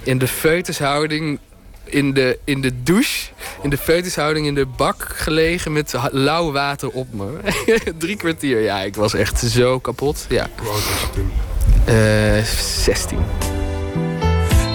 in 0.03 0.17
de 0.17 0.27
feutushouding 0.27 1.39
in 1.89 2.13
de, 2.13 2.39
in 2.43 2.61
de 2.61 2.83
douche, 2.83 3.29
in 3.61 3.69
de 3.69 3.77
feutushouding 3.77 4.45
in 4.45 4.55
de 4.55 4.65
bak 4.65 5.07
gelegen 5.15 5.73
met 5.73 5.93
lauw 6.11 6.51
water 6.51 6.89
op 6.89 7.13
me. 7.13 7.37
Drie 7.97 8.15
kwartier, 8.15 8.61
ja, 8.61 8.79
ik 8.79 8.95
was 8.95 9.13
echt 9.13 9.39
zo 9.39 9.79
kapot. 9.79 10.25
Ja. 10.29 10.47
Hoe 10.59 10.69
oud 10.69 10.89
was 10.89 11.01
je 11.01 11.09
toen? 11.13 11.31
Uh, 11.89 12.43
16. 12.43 13.17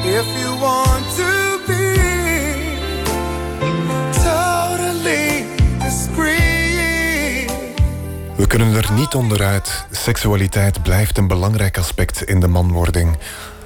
If 0.05 0.25
you 0.43 0.59
want 0.59 1.17
to 1.17 1.59
be 1.67 1.95
totally 4.13 5.45
We 8.37 8.47
kunnen 8.47 8.75
er 8.75 8.93
niet 8.93 9.15
onderuit. 9.15 9.87
Seksualiteit 9.91 10.83
blijft 10.83 11.19
een 11.19 11.27
belangrijk 11.27 11.79
aspect 11.79 12.23
in 12.23 12.41
de 12.41 12.49
manwording. 12.49 13.17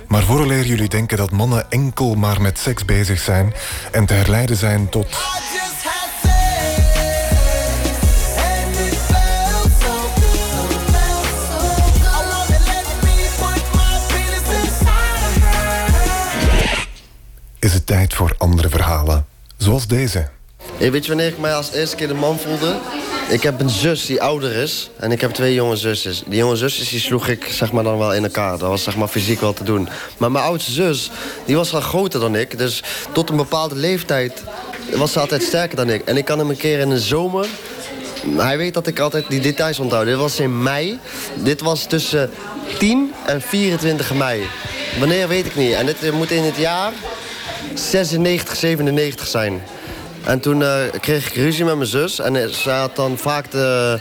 Maar 0.09 0.23
vooraleer 0.23 0.67
jullie 0.67 0.89
denken 0.89 1.17
dat 1.17 1.31
mannen 1.31 1.71
enkel 1.71 2.15
maar 2.15 2.41
met 2.41 2.59
seks 2.59 2.85
bezig 2.85 3.21
zijn 3.21 3.55
en 3.93 4.07
te 4.07 4.15
herleiden 4.15 4.57
zijn 4.57 4.89
tot. 4.89 5.07
Is 17.59 17.73
het 17.73 17.87
tijd 17.87 18.15
voor 18.15 18.35
andere 18.39 18.69
verhalen, 18.69 19.27
zoals 19.57 19.87
deze. 19.87 20.29
Weet 20.79 21.05
je 21.05 21.09
wanneer 21.09 21.29
ik 21.29 21.39
mij 21.39 21.55
als 21.55 21.73
eerste 21.73 21.97
keer 21.97 22.09
de 22.09 22.15
man 22.15 22.39
voelde? 22.39 22.81
Ik 23.29 23.43
heb 23.43 23.61
een 23.61 23.71
zus 23.71 24.07
die 24.07 24.23
ouder 24.23 24.53
is 24.53 24.91
en 24.97 25.13
ik 25.13 25.21
heb 25.21 25.31
twee 25.31 25.55
jonge 25.55 25.77
zusjes. 25.77 26.23
Die 26.27 26.39
jonge 26.39 26.57
zusjes 26.57 26.89
die 26.89 27.01
sloeg 27.01 27.29
ik 27.29 27.45
zeg 27.45 27.73
maar, 27.73 27.85
dan 27.85 27.99
wel 27.99 28.15
in 28.15 28.23
elkaar. 28.23 28.59
Dat 28.59 28.69
was 28.69 28.83
zeg 28.83 28.97
maar, 28.97 29.09
fysiek 29.09 29.41
wel 29.41 29.53
te 29.53 29.65
doen. 29.65 29.89
Maar 30.17 30.31
mijn 30.31 30.45
oudste 30.45 30.71
zus 30.73 31.11
die 31.45 31.57
was 31.57 31.75
al 31.75 31.81
groter 31.81 32.21
dan 32.21 32.37
ik. 32.37 32.59
Dus 32.59 32.83
tot 33.13 33.31
een 33.31 33.37
bepaalde 33.37 33.75
leeftijd 33.75 34.43
was 34.95 35.13
ze 35.13 35.21
altijd 35.21 35.43
sterker 35.43 35.77
dan 35.77 35.91
ik. 35.91 36.05
En 36.05 36.17
ik 36.17 36.25
kan 36.25 36.39
hem 36.39 36.51
een 36.51 36.57
keer 36.57 36.79
in 36.79 36.89
de 36.89 37.01
zomer... 37.01 37.47
Hij 38.37 38.57
weet 38.57 38.75
dat 38.75 38.87
ik 38.87 38.99
altijd 38.99 39.25
die 39.29 39.41
details 39.41 39.79
onthoud. 39.79 40.07
Dit 40.07 40.17
was 40.17 40.41
in 40.41 40.63
mei. 40.63 40.99
Dit 41.35 41.61
was 41.61 41.87
tussen 41.87 42.31
10 42.79 43.13
en 43.27 43.43
24 43.43 44.15
mei. 44.15 44.43
Wanneer 44.99 45.29
weet 45.29 45.47
ik 45.47 45.57
niet. 45.57 45.73
En 45.73 45.87
dit 45.87 46.13
moet 46.13 46.31
in 46.31 46.43
het 46.43 46.57
jaar 46.57 46.93
96, 47.75 48.57
97 48.57 49.27
zijn. 49.27 49.63
En 50.29 50.41
toen 50.41 50.61
uh, 50.61 50.81
kreeg 51.01 51.27
ik 51.27 51.35
ruzie 51.35 51.65
met 51.65 51.77
mijn 51.77 51.89
zus. 51.89 52.19
En 52.19 52.55
ze 52.55 52.71
had 52.71 52.97
dan 52.97 53.19
vaak 53.19 53.51
de... 53.51 53.99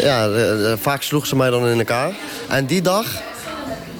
Ja, 0.00 0.28
vaak 0.76 1.02
sloeg 1.02 1.26
ze 1.26 1.36
mij 1.36 1.50
dan 1.50 1.66
in 1.66 1.78
elkaar. 1.78 2.12
En 2.48 2.66
die 2.66 2.82
dag 2.82 3.06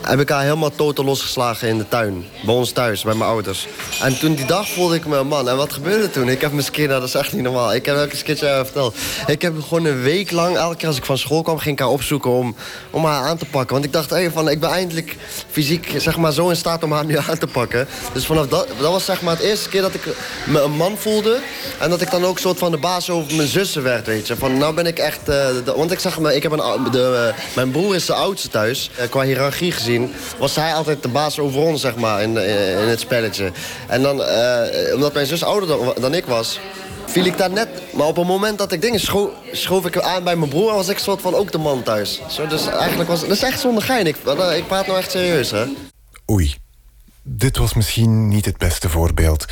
heb 0.08 0.20
ik 0.20 0.28
haar 0.28 0.42
helemaal 0.42 0.70
totaal 0.74 1.04
losgeslagen 1.04 1.68
in 1.68 1.78
de 1.78 1.88
tuin. 1.88 2.24
Bij 2.44 2.54
ons 2.54 2.72
thuis, 2.72 3.02
bij 3.02 3.14
mijn 3.14 3.30
ouders. 3.30 3.66
En 4.02 4.18
toen 4.18 4.34
die 4.34 4.46
dag 4.46 4.68
voelde 4.68 4.94
ik 4.94 5.06
me 5.06 5.16
een 5.16 5.26
man. 5.26 5.48
En 5.48 5.56
wat 5.56 5.72
gebeurde 5.72 6.10
toen? 6.10 6.28
Ik 6.28 6.40
heb 6.40 6.50
mijn 6.52 6.64
skin, 6.64 6.88
dat 6.88 7.02
is 7.02 7.14
echt 7.14 7.32
niet 7.32 7.42
normaal. 7.42 7.74
Ik 7.74 7.86
heb 7.86 7.96
elke 7.96 8.22
keertje 8.22 8.60
verteld. 8.64 8.96
Ik 9.26 9.42
heb 9.42 9.62
gewoon 9.62 9.84
een 9.84 10.02
week 10.02 10.30
lang, 10.30 10.56
elke 10.56 10.76
keer 10.76 10.88
als 10.88 10.96
ik 10.96 11.04
van 11.04 11.18
school 11.18 11.42
kwam... 11.42 11.58
ging 11.58 11.74
ik 11.74 11.80
haar 11.80 11.92
opzoeken 11.92 12.30
om, 12.30 12.54
om 12.90 13.04
haar 13.04 13.22
aan 13.22 13.36
te 13.36 13.44
pakken. 13.44 13.72
Want 13.72 13.84
ik 13.84 13.92
dacht, 13.92 14.10
hey, 14.10 14.30
van, 14.30 14.48
ik 14.48 14.60
ben 14.60 14.70
eindelijk 14.70 15.16
fysiek 15.50 15.94
zeg 15.96 16.16
maar, 16.16 16.32
zo 16.32 16.48
in 16.48 16.56
staat 16.56 16.82
om 16.82 16.92
haar 16.92 17.04
nu 17.04 17.16
aan 17.28 17.38
te 17.38 17.46
pakken. 17.46 17.88
Dus 18.12 18.26
vanaf 18.26 18.46
dat, 18.46 18.68
dat 18.80 18.90
was 18.90 19.04
zeg 19.04 19.22
maar 19.22 19.36
het 19.36 19.44
eerste 19.44 19.68
keer 19.68 19.82
dat 19.82 19.94
ik 19.94 20.02
me 20.46 20.60
een 20.60 20.76
man 20.76 20.96
voelde. 20.96 21.38
En 21.78 21.90
dat 21.90 22.00
ik 22.00 22.10
dan 22.10 22.24
ook 22.24 22.38
soort 22.38 22.58
van 22.58 22.70
de 22.70 22.78
baas 22.78 23.10
over 23.10 23.34
mijn 23.34 23.48
zussen 23.48 23.82
werd, 23.82 24.06
weet 24.06 24.26
je. 24.26 24.36
Van, 24.36 24.58
nou 24.58 24.74
ben 24.74 24.86
ik 24.86 24.98
echt... 24.98 25.28
Uh, 25.28 25.46
want 25.76 25.90
ik 25.90 25.98
zeg 25.98 26.18
maar, 26.18 26.34
ik 26.34 26.42
heb 26.42 26.52
een, 26.52 26.90
de, 26.90 27.32
mijn 27.54 27.70
broer 27.70 27.94
is 27.94 28.06
de 28.06 28.14
oudste 28.14 28.48
thuis. 28.48 28.90
Uh, 29.00 29.08
qua 29.08 29.22
hiërarchie 29.22 29.72
gezien 29.72 29.97
was 30.38 30.54
hij 30.54 30.74
altijd 30.74 31.02
de 31.02 31.08
baas 31.08 31.38
over 31.38 31.60
ons, 31.60 31.80
zeg 31.80 31.96
maar, 31.96 32.22
in, 32.22 32.36
in 32.80 32.88
het 32.88 33.00
spelletje. 33.00 33.52
En 33.86 34.02
dan, 34.02 34.22
omdat 34.94 35.14
mijn 35.14 35.26
zus 35.26 35.42
ouder 35.42 35.68
dan, 35.68 35.94
dan 36.00 36.14
ik 36.14 36.24
was 36.24 36.60
viel 37.08 37.24
ik 37.24 37.38
daar 37.38 37.50
net. 37.50 37.68
Maar 37.92 38.06
op 38.06 38.16
een 38.16 38.26
moment 38.26 38.58
dat 38.58 38.72
ik 38.72 38.80
dingen 38.80 39.00
schoof, 39.00 39.30
schoof 39.52 39.86
ik 39.86 39.98
aan 39.98 40.24
bij 40.24 40.36
mijn 40.36 40.50
broer... 40.50 40.74
was 40.74 40.88
ik 40.88 40.98
soort 40.98 41.20
van 41.20 41.34
ook 41.34 41.52
de 41.52 41.58
man 41.58 41.82
thuis. 41.82 42.20
Zo, 42.28 42.46
dus 42.46 42.66
eigenlijk 42.66 43.08
was 43.08 43.20
dat 43.20 43.30
is 43.30 43.42
echt 43.42 43.60
zonder 43.60 43.82
gein. 43.82 44.06
Ik, 44.06 44.16
ik 44.56 44.66
praat 44.66 44.86
nou 44.86 44.98
echt 44.98 45.10
serieus, 45.10 45.50
hè. 45.50 45.64
Oei. 46.30 46.56
Dit 47.22 47.56
was 47.56 47.74
misschien 47.74 48.28
niet 48.28 48.44
het 48.44 48.56
beste 48.56 48.88
voorbeeld. 48.88 49.44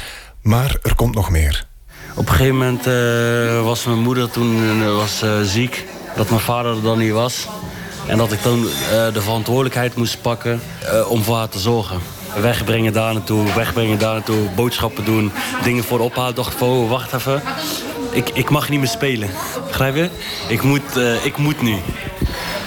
Maar 0.43 0.77
er 0.83 0.95
komt 0.95 1.15
nog 1.15 1.31
meer. 1.31 1.67
Op 2.15 2.29
een 2.29 2.35
gegeven 2.35 2.57
moment 2.57 2.87
uh, 2.87 3.63
was 3.63 3.85
mijn 3.85 3.99
moeder 3.99 4.31
toen 4.31 4.57
uh, 4.57 4.97
was, 4.97 5.23
uh, 5.23 5.41
ziek. 5.41 5.85
Dat 6.17 6.29
mijn 6.31 6.41
vader 6.41 6.77
er 6.77 6.83
dan 6.83 6.99
niet 6.99 7.13
was. 7.13 7.47
En 8.07 8.19
dat 8.19 8.33
ik 8.33 8.43
dan 8.43 8.63
de 9.13 9.21
verantwoordelijkheid 9.21 9.97
moest 9.97 10.21
pakken 10.21 10.61
om 11.09 11.23
voor 11.23 11.37
haar 11.37 11.49
te 11.49 11.59
zorgen. 11.59 11.99
Wegbrengen 12.41 12.93
daar 12.93 13.13
naartoe, 13.13 13.55
wegbrengen 13.55 13.99
daar 13.99 14.13
naartoe, 14.13 14.49
boodschappen 14.55 15.05
doen, 15.05 15.33
dingen 15.63 15.85
voor 15.85 15.99
ophalen. 15.99 16.35
dacht 16.35 16.63
oh, 16.63 16.91
wacht 16.91 17.13
even. 17.13 17.43
Ik, 18.11 18.29
ik 18.29 18.51
mag 18.51 18.69
niet 18.69 18.79
meer 18.79 18.89
spelen. 18.89 19.31
Begrijp 19.67 19.95
je? 19.95 20.09
Ik 20.49 20.63
moet, 20.63 20.97
ik 21.23 21.37
moet 21.37 21.63
nu. 21.63 21.77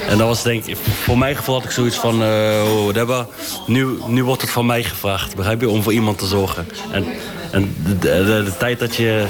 En 0.08 0.18
dat 0.18 0.28
was 0.28 0.44
denk 0.44 0.66
ik, 0.66 0.78
voor 1.04 1.18
mijn 1.18 1.36
gevoel 1.36 1.56
had 1.56 1.64
ik 1.64 1.72
zoiets 1.72 1.98
van, 1.98 2.24
oh, 2.24 2.94
Debba, 2.94 3.28
nu, 3.66 3.88
nu 4.08 4.24
wordt 4.24 4.42
het 4.42 4.52
van 4.52 4.66
mij 4.66 4.84
gevraagd. 4.84 5.36
Begrijp 5.36 5.62
je? 5.62 5.70
Om 5.70 5.84
voor 5.84 5.94
iemand 5.94 6.18
te 6.18 6.26
zorgen. 6.26 6.68
En 6.92 7.06
en 7.52 7.76
de, 8.00 8.52
tijd 8.58 8.80
dat 8.80 8.96
je 8.96 9.26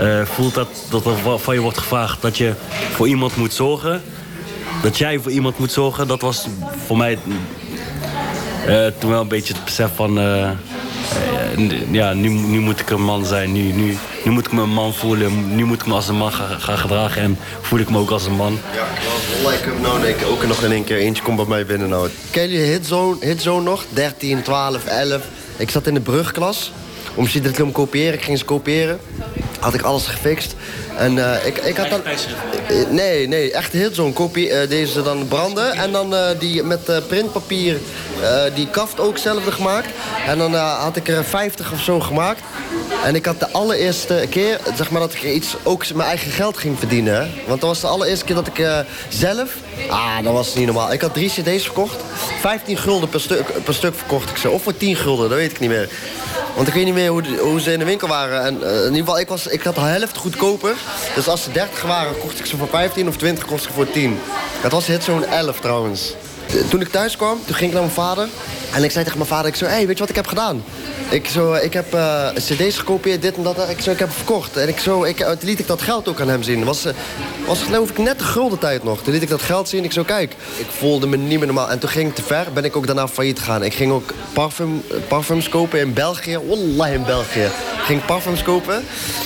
uh, 0.00 0.22
voelt 0.24 0.54
dat, 0.54 0.68
dat 0.90 1.06
er 1.06 1.38
van 1.38 1.54
je 1.54 1.60
wordt 1.60 1.78
gevraagd 1.78 2.22
dat 2.22 2.36
je 2.36 2.52
voor 2.94 3.08
iemand 3.08 3.36
moet 3.36 3.54
zorgen. 3.54 4.02
Dat 4.82 4.98
jij 4.98 5.18
voor 5.18 5.30
iemand 5.30 5.58
moet 5.58 5.72
zorgen, 5.72 6.08
dat 6.08 6.20
was 6.20 6.46
voor 6.86 6.96
mij 6.96 7.18
uh, 8.68 8.86
toen 8.98 9.10
wel 9.10 9.20
een 9.20 9.28
beetje 9.28 9.54
het 9.54 9.64
besef 9.64 9.90
van... 9.94 10.18
Uh, 10.18 10.50
ja, 11.90 12.12
nu, 12.12 12.28
nu 12.28 12.60
moet 12.60 12.80
ik 12.80 12.90
een 12.90 13.02
man 13.02 13.24
zijn. 13.24 13.52
Nu, 13.52 13.72
nu, 13.72 13.96
nu 14.24 14.30
moet 14.30 14.46
ik 14.46 14.52
me 14.52 14.62
een 14.62 14.72
man 14.72 14.94
voelen. 14.94 15.54
Nu 15.54 15.64
moet 15.64 15.80
ik 15.80 15.86
me 15.86 15.94
als 15.94 16.08
een 16.08 16.16
man 16.16 16.32
gaan, 16.32 16.60
gaan 16.60 16.78
gedragen. 16.78 17.22
En 17.22 17.38
voel 17.60 17.78
ik 17.78 17.90
me 17.90 17.98
ook 17.98 18.10
als 18.10 18.26
een 18.26 18.36
man. 18.36 18.58
Ja, 18.74 19.50
ik 19.52 19.64
heb 19.64 19.80
nou 19.80 20.06
ik 20.06 20.26
ook 20.26 20.46
nog 20.46 20.62
in 20.62 20.72
één 20.72 20.84
keer 20.84 20.96
eentje 20.96 21.22
komt 21.22 21.36
bij 21.36 21.46
mij 21.46 21.66
binnen. 21.66 21.88
Nou. 21.88 22.08
Ken 22.30 22.50
je 22.50 22.58
hitzone, 22.58 23.16
hitzone 23.20 23.62
nog? 23.62 23.84
13, 23.88 24.42
12, 24.42 24.84
11. 24.84 25.22
Ik 25.56 25.70
zat 25.70 25.86
in 25.86 25.94
de 25.94 26.00
brugklas 26.00 26.72
om 27.14 27.28
ze 27.28 27.40
te 27.40 27.64
kopiëren. 27.72 28.14
Ik 28.14 28.22
ging 28.22 28.38
ze 28.38 28.44
kopiëren. 28.44 29.00
Had 29.60 29.74
ik 29.74 29.82
alles 29.82 30.06
gefixt. 30.06 30.54
En 30.96 31.16
uh, 31.16 31.46
ik, 31.46 31.58
ik 31.58 31.76
had 31.76 31.88
dan... 31.90 32.00
Nee, 32.90 33.28
nee, 33.28 33.52
echt 33.52 33.72
heel 33.72 33.94
zo'n 33.94 34.12
kopie. 34.12 34.48
Uh, 34.48 34.68
deze 34.68 35.02
dan 35.02 35.28
branden. 35.28 35.72
En 35.72 35.92
dan 35.92 36.14
uh, 36.14 36.28
die 36.38 36.62
met 36.62 37.08
printpapier 37.08 37.78
die 38.54 38.68
kaft 38.70 39.00
ook 39.00 39.18
zelf 39.18 39.44
gemaakt. 39.44 39.88
En 40.26 40.38
dan 40.38 40.54
had 40.54 40.96
ik 40.96 41.08
er 41.08 41.24
50 41.24 41.72
of 41.72 41.80
zo 41.80 42.00
gemaakt. 42.00 42.40
En 43.04 43.14
ik 43.14 43.26
had 43.26 43.40
de 43.40 43.50
allereerste 43.50 44.26
keer, 44.30 44.60
zeg 44.76 44.90
maar, 44.90 45.00
dat 45.00 45.14
ik 45.14 45.22
iets 45.22 45.56
ook 45.62 45.94
mijn 45.94 46.08
eigen 46.08 46.30
geld 46.30 46.58
ging 46.58 46.78
verdienen. 46.78 47.30
Want 47.46 47.60
dat 47.60 47.70
was 47.70 47.80
de 47.80 47.86
allereerste 47.86 48.24
keer 48.24 48.34
dat 48.34 48.46
ik 48.46 48.66
zelf... 49.08 49.54
Ah, 49.88 50.22
dat 50.22 50.32
was 50.32 50.54
niet 50.54 50.66
normaal. 50.66 50.92
Ik 50.92 51.00
had 51.00 51.14
drie 51.14 51.28
cd's 51.28 51.64
verkocht. 51.64 51.96
15 52.40 52.76
gulden 52.76 53.08
per 53.08 53.20
stuk, 53.20 53.64
per 53.64 53.74
stuk 53.74 53.94
verkocht 53.94 54.30
ik 54.30 54.36
ze. 54.36 54.50
Of 54.50 54.62
voor 54.62 54.76
10 54.76 54.96
gulden, 54.96 55.28
dat 55.28 55.38
weet 55.38 55.50
ik 55.50 55.60
niet 55.60 55.70
meer. 55.70 55.88
Want 56.54 56.68
ik 56.68 56.74
weet 56.74 56.84
niet 56.84 56.94
meer 56.94 57.10
hoe, 57.10 57.38
hoe 57.38 57.60
ze 57.60 57.72
in 57.72 57.78
de 57.78 57.84
winkel 57.84 58.08
waren. 58.08 58.44
En, 58.44 58.54
uh, 58.62 58.68
in 58.68 58.84
ieder 58.84 58.98
geval, 58.98 59.18
ik, 59.18 59.28
was, 59.28 59.46
ik 59.46 59.62
had 59.62 59.74
de 59.74 59.80
helft 59.80 60.16
goedkoper. 60.16 60.76
Dus 61.14 61.28
als 61.28 61.42
ze 61.42 61.52
30 61.52 61.82
waren, 61.82 62.18
kocht 62.18 62.38
ik 62.38 62.46
ze 62.46 62.56
voor 62.56 62.68
15 62.68 63.08
of 63.08 63.16
20 63.16 63.44
kost 63.44 63.64
ik 63.64 63.72
voor 63.72 63.90
10. 63.90 64.18
Dat 64.62 64.72
was 64.72 64.86
hit 64.86 65.04
zo'n 65.04 65.24
11 65.24 65.60
trouwens. 65.60 66.14
Toen 66.68 66.80
ik 66.80 66.88
thuis 66.88 67.16
kwam, 67.16 67.38
toen 67.44 67.54
ging 67.54 67.66
ik 67.68 67.72
naar 67.72 67.82
mijn 67.82 67.94
vader. 67.94 68.28
En 68.74 68.84
ik 68.84 68.90
zei 68.90 69.04
tegen 69.04 69.18
mijn 69.18 69.30
vader, 69.30 69.46
ik 69.46 69.56
zo, 69.56 69.64
hey, 69.64 69.86
weet 69.86 69.96
je 69.96 70.00
wat 70.00 70.08
ik 70.08 70.16
heb 70.16 70.26
gedaan? 70.26 70.64
Ik, 71.10 71.28
zo, 71.28 71.52
ik 71.54 71.72
heb 71.72 71.94
uh, 71.94 72.28
cd's 72.34 72.78
gekopieerd, 72.78 73.22
dit 73.22 73.36
en 73.36 73.42
dat. 73.42 73.68
Ik, 73.68 73.80
zo, 73.80 73.90
ik 73.90 73.98
heb 73.98 74.12
verkocht. 74.12 74.56
En 74.56 74.68
ik, 74.68 74.78
zo, 74.78 75.04
ik, 75.04 75.16
toen 75.16 75.36
liet 75.40 75.58
ik 75.58 75.66
dat 75.66 75.82
geld 75.82 76.08
ook 76.08 76.20
aan 76.20 76.28
hem 76.28 76.42
zien. 76.42 76.64
Was, 76.64 76.86
was 77.46 77.62
geloof 77.62 77.90
ik 77.90 77.98
net 77.98 78.18
de 78.18 78.24
gulden 78.24 78.58
tijd 78.58 78.84
nog. 78.84 79.02
Toen 79.02 79.12
liet 79.12 79.22
ik 79.22 79.28
dat 79.28 79.42
geld 79.42 79.68
zien. 79.68 79.84
Ik 79.84 79.92
zo, 79.92 80.02
kijk, 80.02 80.32
ik 80.56 80.66
voelde 80.78 81.06
me 81.06 81.16
niet 81.16 81.38
meer 81.38 81.46
normaal. 81.46 81.70
En 81.70 81.78
toen 81.78 81.90
ging 81.90 82.08
ik 82.08 82.14
te 82.14 82.22
ver, 82.22 82.46
ben 82.52 82.64
ik 82.64 82.76
ook 82.76 82.86
daarna 82.86 83.08
failliet 83.08 83.38
gegaan. 83.38 83.62
Ik 83.62 83.74
ging 83.74 83.92
ook 83.92 84.14
parfum, 84.32 84.82
parfums 85.08 85.48
kopen 85.48 85.80
in 85.80 85.92
België. 85.92 86.38
Wallah, 86.48 86.92
in 86.92 87.04
België. 87.04 87.48
Ik 87.90 87.96
ging 87.96 88.08
parfums 88.08 88.42
kopen. 88.42 88.84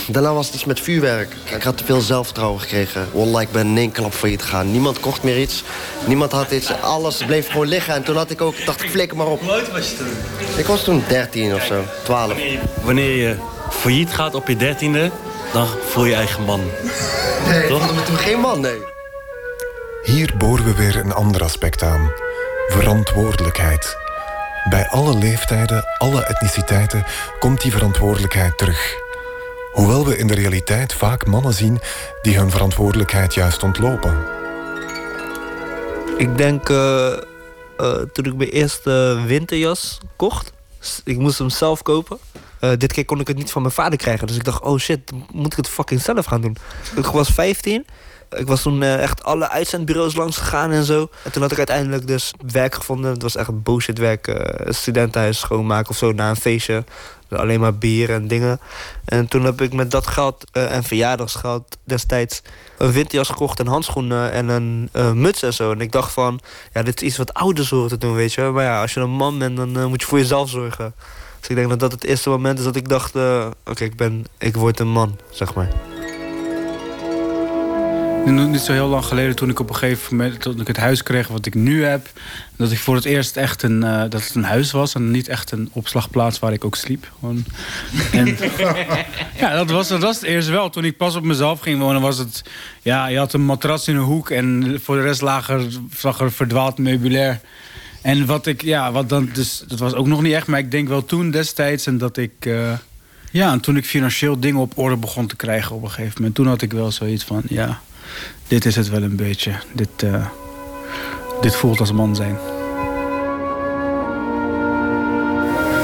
Daarna 0.08 0.32
was 0.32 0.46
het 0.46 0.54
iets 0.54 0.64
met 0.64 0.80
vuurwerk. 0.80 1.34
Ik 1.54 1.62
had 1.62 1.76
te 1.76 1.84
veel 1.84 2.00
zelfvertrouwen 2.00 2.60
gekregen. 2.60 3.08
Wallah, 3.12 3.42
ik 3.42 3.50
ben 3.50 3.66
in 3.66 3.76
één 3.76 3.92
klap 3.92 4.12
failliet 4.12 4.42
gegaan. 4.42 4.70
Niemand 4.70 5.00
kocht 5.00 5.22
meer 5.22 5.40
iets. 5.40 5.62
Niemand 6.06 6.32
had 6.32 6.50
iets. 6.50 6.72
Alles 6.80 7.24
bleef 7.24 7.50
gewoon 7.50 7.66
liggen. 7.66 7.94
En 7.94 8.02
toen 8.02 8.16
had 8.16 8.30
ik 8.30 8.40
ook, 8.40 8.64
dacht 8.64 8.82
ik, 8.82 8.90
flikker 8.90 9.16
maar 9.16 9.26
op. 9.26 9.40
Hoe 9.40 9.52
oud 9.52 9.70
was 9.70 9.90
je 9.90 9.96
toen? 9.96 10.06
Ik 10.56 10.66
was 10.66 10.84
toen 10.84 11.04
13 11.08 11.54
of 11.54 11.64
zo, 11.64 11.84
12. 12.04 12.26
Wanneer, 12.26 12.60
wanneer 12.82 13.16
je 13.16 13.36
failliet 13.70 14.14
gaat 14.14 14.34
op 14.34 14.48
je 14.48 14.56
dertiende, 14.56 15.10
dan 15.52 15.66
voel 15.88 16.04
je 16.04 16.14
eigen 16.14 16.42
man. 16.44 16.60
Nee, 17.48 17.68
Toch? 17.68 17.90
ik 17.90 18.04
toen 18.04 18.16
geen 18.16 18.40
man, 18.40 18.60
nee. 18.60 18.78
Hier 20.02 20.34
boren 20.38 20.64
we 20.64 20.74
weer 20.74 20.96
een 20.96 21.12
ander 21.12 21.42
aspect 21.42 21.82
aan. 21.82 22.12
Verantwoordelijkheid. 22.68 24.03
Bij 24.68 24.88
alle 24.88 25.18
leeftijden, 25.18 25.84
alle 25.98 26.24
etniciteiten 26.24 27.04
komt 27.38 27.60
die 27.60 27.72
verantwoordelijkheid 27.72 28.58
terug. 28.58 28.94
Hoewel 29.72 30.06
we 30.06 30.18
in 30.18 30.26
de 30.26 30.34
realiteit 30.34 30.92
vaak 30.92 31.26
mannen 31.26 31.54
zien 31.54 31.80
die 32.22 32.38
hun 32.38 32.50
verantwoordelijkheid 32.50 33.34
juist 33.34 33.62
ontlopen. 33.62 34.24
Ik 36.16 36.36
denk 36.36 36.68
uh, 36.68 36.76
uh, 37.80 37.96
toen 38.12 38.24
ik 38.24 38.34
mijn 38.34 38.50
eerste 38.50 39.22
winterjas 39.26 39.98
kocht, 40.16 40.52
ik 41.04 41.18
moest 41.18 41.38
hem 41.38 41.50
zelf 41.50 41.82
kopen. 41.82 42.18
Uh, 42.60 42.70
dit 42.78 42.92
keer 42.92 43.04
kon 43.04 43.20
ik 43.20 43.26
het 43.26 43.36
niet 43.36 43.50
van 43.50 43.62
mijn 43.62 43.74
vader 43.74 43.98
krijgen. 43.98 44.26
Dus 44.26 44.36
ik 44.36 44.44
dacht, 44.44 44.62
oh 44.62 44.78
shit, 44.78 45.12
moet 45.32 45.52
ik 45.52 45.56
het 45.56 45.68
fucking 45.68 46.00
zelf 46.00 46.26
gaan 46.26 46.40
doen. 46.40 46.56
Ik 46.96 47.06
was 47.06 47.28
15. 47.28 47.86
Ik 48.36 48.46
was 48.46 48.62
toen 48.62 48.82
uh, 48.82 49.02
echt 49.02 49.24
alle 49.24 49.48
uitzendbureaus 49.50 50.14
langs 50.14 50.36
gegaan 50.36 50.70
en 50.70 50.84
zo. 50.84 51.08
En 51.22 51.32
toen 51.32 51.42
had 51.42 51.52
ik 51.52 51.58
uiteindelijk 51.58 52.06
dus 52.06 52.32
werk 52.52 52.74
gevonden. 52.74 53.10
Het 53.10 53.22
was 53.22 53.36
echt 53.36 53.62
bullshit 53.62 53.98
werk. 53.98 54.26
Uh, 54.26 54.36
studentenhuis 54.68 55.38
schoonmaken 55.38 55.90
of 55.90 55.96
zo 55.96 56.12
na 56.12 56.28
een 56.28 56.36
feestje. 56.36 56.84
Alleen 57.28 57.60
maar 57.60 57.74
bier 57.74 58.10
en 58.10 58.28
dingen. 58.28 58.60
En 59.04 59.28
toen 59.28 59.44
heb 59.44 59.60
ik 59.60 59.72
met 59.72 59.90
dat 59.90 60.06
geld 60.06 60.44
en 60.52 60.84
verjaardagsgeld 60.84 61.76
destijds 61.84 62.42
een 62.78 62.92
winterjas 62.92 63.28
gekocht 63.28 63.58
en 63.58 63.66
handschoenen 63.66 64.32
en 64.32 64.48
een 64.48 65.20
muts 65.20 65.42
en 65.42 65.52
zo. 65.52 65.72
En 65.72 65.80
ik 65.80 65.92
dacht 65.92 66.12
van, 66.12 66.40
ja, 66.72 66.82
dit 66.82 67.02
is 67.02 67.08
iets 67.08 67.16
wat 67.16 67.34
ouders 67.34 67.70
horen 67.70 67.88
te 67.88 67.98
doen, 67.98 68.14
weet 68.14 68.32
je. 68.32 68.42
Maar 68.42 68.64
ja, 68.64 68.80
als 68.80 68.94
je 68.94 69.00
een 69.00 69.10
man 69.10 69.38
bent, 69.38 69.56
dan 69.56 69.88
moet 69.88 70.00
je 70.00 70.06
voor 70.06 70.18
jezelf 70.18 70.48
zorgen. 70.48 70.94
Dus 71.40 71.48
ik 71.48 71.56
denk 71.56 71.68
dat 71.68 71.80
dat 71.80 71.92
het 71.92 72.04
eerste 72.04 72.30
moment 72.30 72.58
is 72.58 72.64
dat 72.64 72.76
ik 72.76 72.88
dacht... 72.88 73.14
Oké, 73.66 73.84
ik 73.84 73.96
ben, 73.96 74.26
ik 74.38 74.56
word 74.56 74.80
een 74.80 74.88
man, 74.88 75.18
zeg 75.30 75.54
maar. 75.54 75.93
Niet 78.24 78.60
zo 78.60 78.72
heel 78.72 78.88
lang 78.88 79.04
geleden 79.04 79.36
toen 79.36 79.50
ik 79.50 79.60
op 79.60 79.68
een 79.68 79.74
gegeven 79.74 80.16
moment... 80.16 80.40
toen 80.40 80.60
ik 80.60 80.66
het 80.66 80.76
huis 80.76 81.02
kreeg 81.02 81.28
wat 81.28 81.46
ik 81.46 81.54
nu 81.54 81.84
heb... 81.84 82.10
dat 82.56 82.72
ik 82.72 82.78
voor 82.78 82.94
het 82.94 83.04
eerst 83.04 83.36
echt 83.36 83.62
een, 83.62 83.84
uh, 83.84 84.00
dat 84.00 84.24
het 84.24 84.34
een 84.34 84.44
huis 84.44 84.70
was... 84.70 84.94
en 84.94 85.10
niet 85.10 85.28
echt 85.28 85.50
een 85.50 85.68
opslagplaats 85.72 86.38
waar 86.38 86.52
ik 86.52 86.64
ook 86.64 86.76
sliep. 86.76 87.12
Gewoon. 87.18 87.44
En, 88.12 88.36
ja, 89.36 89.54
dat 89.54 89.70
was, 89.70 89.88
dat 89.88 90.02
was 90.02 90.16
het 90.16 90.24
eerst 90.24 90.48
wel. 90.48 90.70
Toen 90.70 90.84
ik 90.84 90.96
pas 90.96 91.16
op 91.16 91.24
mezelf 91.24 91.60
ging 91.60 91.80
wonen 91.80 92.00
was 92.00 92.18
het... 92.18 92.42
ja, 92.82 93.06
je 93.06 93.18
had 93.18 93.32
een 93.32 93.44
matras 93.44 93.88
in 93.88 93.96
een 93.96 94.02
hoek... 94.02 94.30
en 94.30 94.78
voor 94.82 94.96
de 94.96 95.02
rest 95.02 95.20
lag 95.20 95.48
er, 95.48 95.66
er 96.18 96.32
verdwaald 96.32 96.78
meubilair... 96.78 97.40
En 98.02 98.26
wat 98.26 98.46
ik, 98.46 98.62
ja, 98.62 98.92
wat 98.92 99.08
dan, 99.08 99.30
dus 99.32 99.64
dat 99.68 99.78
was 99.78 99.94
ook 99.94 100.06
nog 100.06 100.22
niet 100.22 100.32
echt, 100.32 100.46
maar 100.46 100.58
ik 100.58 100.70
denk 100.70 100.88
wel 100.88 101.04
toen 101.04 101.30
destijds 101.30 101.86
en 101.86 101.98
dat 101.98 102.16
ik, 102.16 102.32
uh, 102.46 102.72
ja, 103.30 103.52
en 103.52 103.60
toen 103.60 103.76
ik 103.76 103.84
financieel 103.84 104.40
dingen 104.40 104.60
op 104.60 104.78
orde 104.78 104.96
begon 104.96 105.26
te 105.26 105.36
krijgen 105.36 105.76
op 105.76 105.82
een 105.82 105.90
gegeven 105.90 106.14
moment, 106.16 106.34
toen 106.34 106.46
had 106.46 106.62
ik 106.62 106.72
wel 106.72 106.92
zoiets 106.92 107.24
van, 107.24 107.42
ja, 107.48 107.80
dit 108.48 108.64
is 108.64 108.76
het 108.76 108.88
wel 108.88 109.02
een 109.02 109.16
beetje, 109.16 109.52
dit, 109.72 110.02
uh, 110.04 110.26
dit 111.40 111.56
voelt 111.56 111.80
als 111.80 111.92
man 111.92 112.16
zijn. 112.16 112.38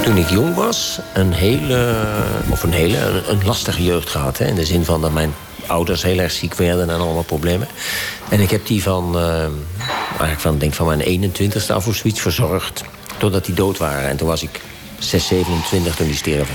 Toen 0.05 0.17
ik 0.17 0.29
jong 0.29 0.55
was, 0.55 1.01
een 1.15 1.33
hele, 1.33 1.95
of 2.49 2.63
een 2.63 2.73
hele, 2.73 3.23
een, 3.29 3.45
lastige 3.45 3.85
jeugd 3.85 4.09
gehad. 4.09 4.39
Hè, 4.39 4.47
in 4.47 4.55
de 4.55 4.65
zin 4.65 4.85
van 4.85 5.01
dat 5.01 5.13
mijn 5.13 5.35
ouders 5.67 6.03
heel 6.03 6.19
erg 6.19 6.33
ziek 6.33 6.55
werden 6.55 6.91
en 6.91 7.01
allemaal 7.01 7.23
problemen. 7.23 7.69
En 8.29 8.41
ik 8.41 8.51
heb 8.51 8.67
die 8.67 8.83
van, 8.83 9.19
eigenlijk 10.09 10.41
van, 10.41 10.59
denk 10.59 10.75
van 10.75 10.87
mijn 10.87 11.33
21ste 11.33 11.73
af 11.75 11.87
of 11.87 11.97
zoiets 11.97 12.21
verzorgd. 12.21 12.85
Totdat 13.19 13.45
die 13.45 13.55
dood 13.55 13.79
waren. 13.79 14.09
En 14.09 14.17
toen 14.17 14.29
was 14.29 14.43
ik 14.43 14.61
6, 14.99 15.27
27 15.27 15.97
toen 15.97 16.07
die 16.07 16.17
sterven. 16.17 16.55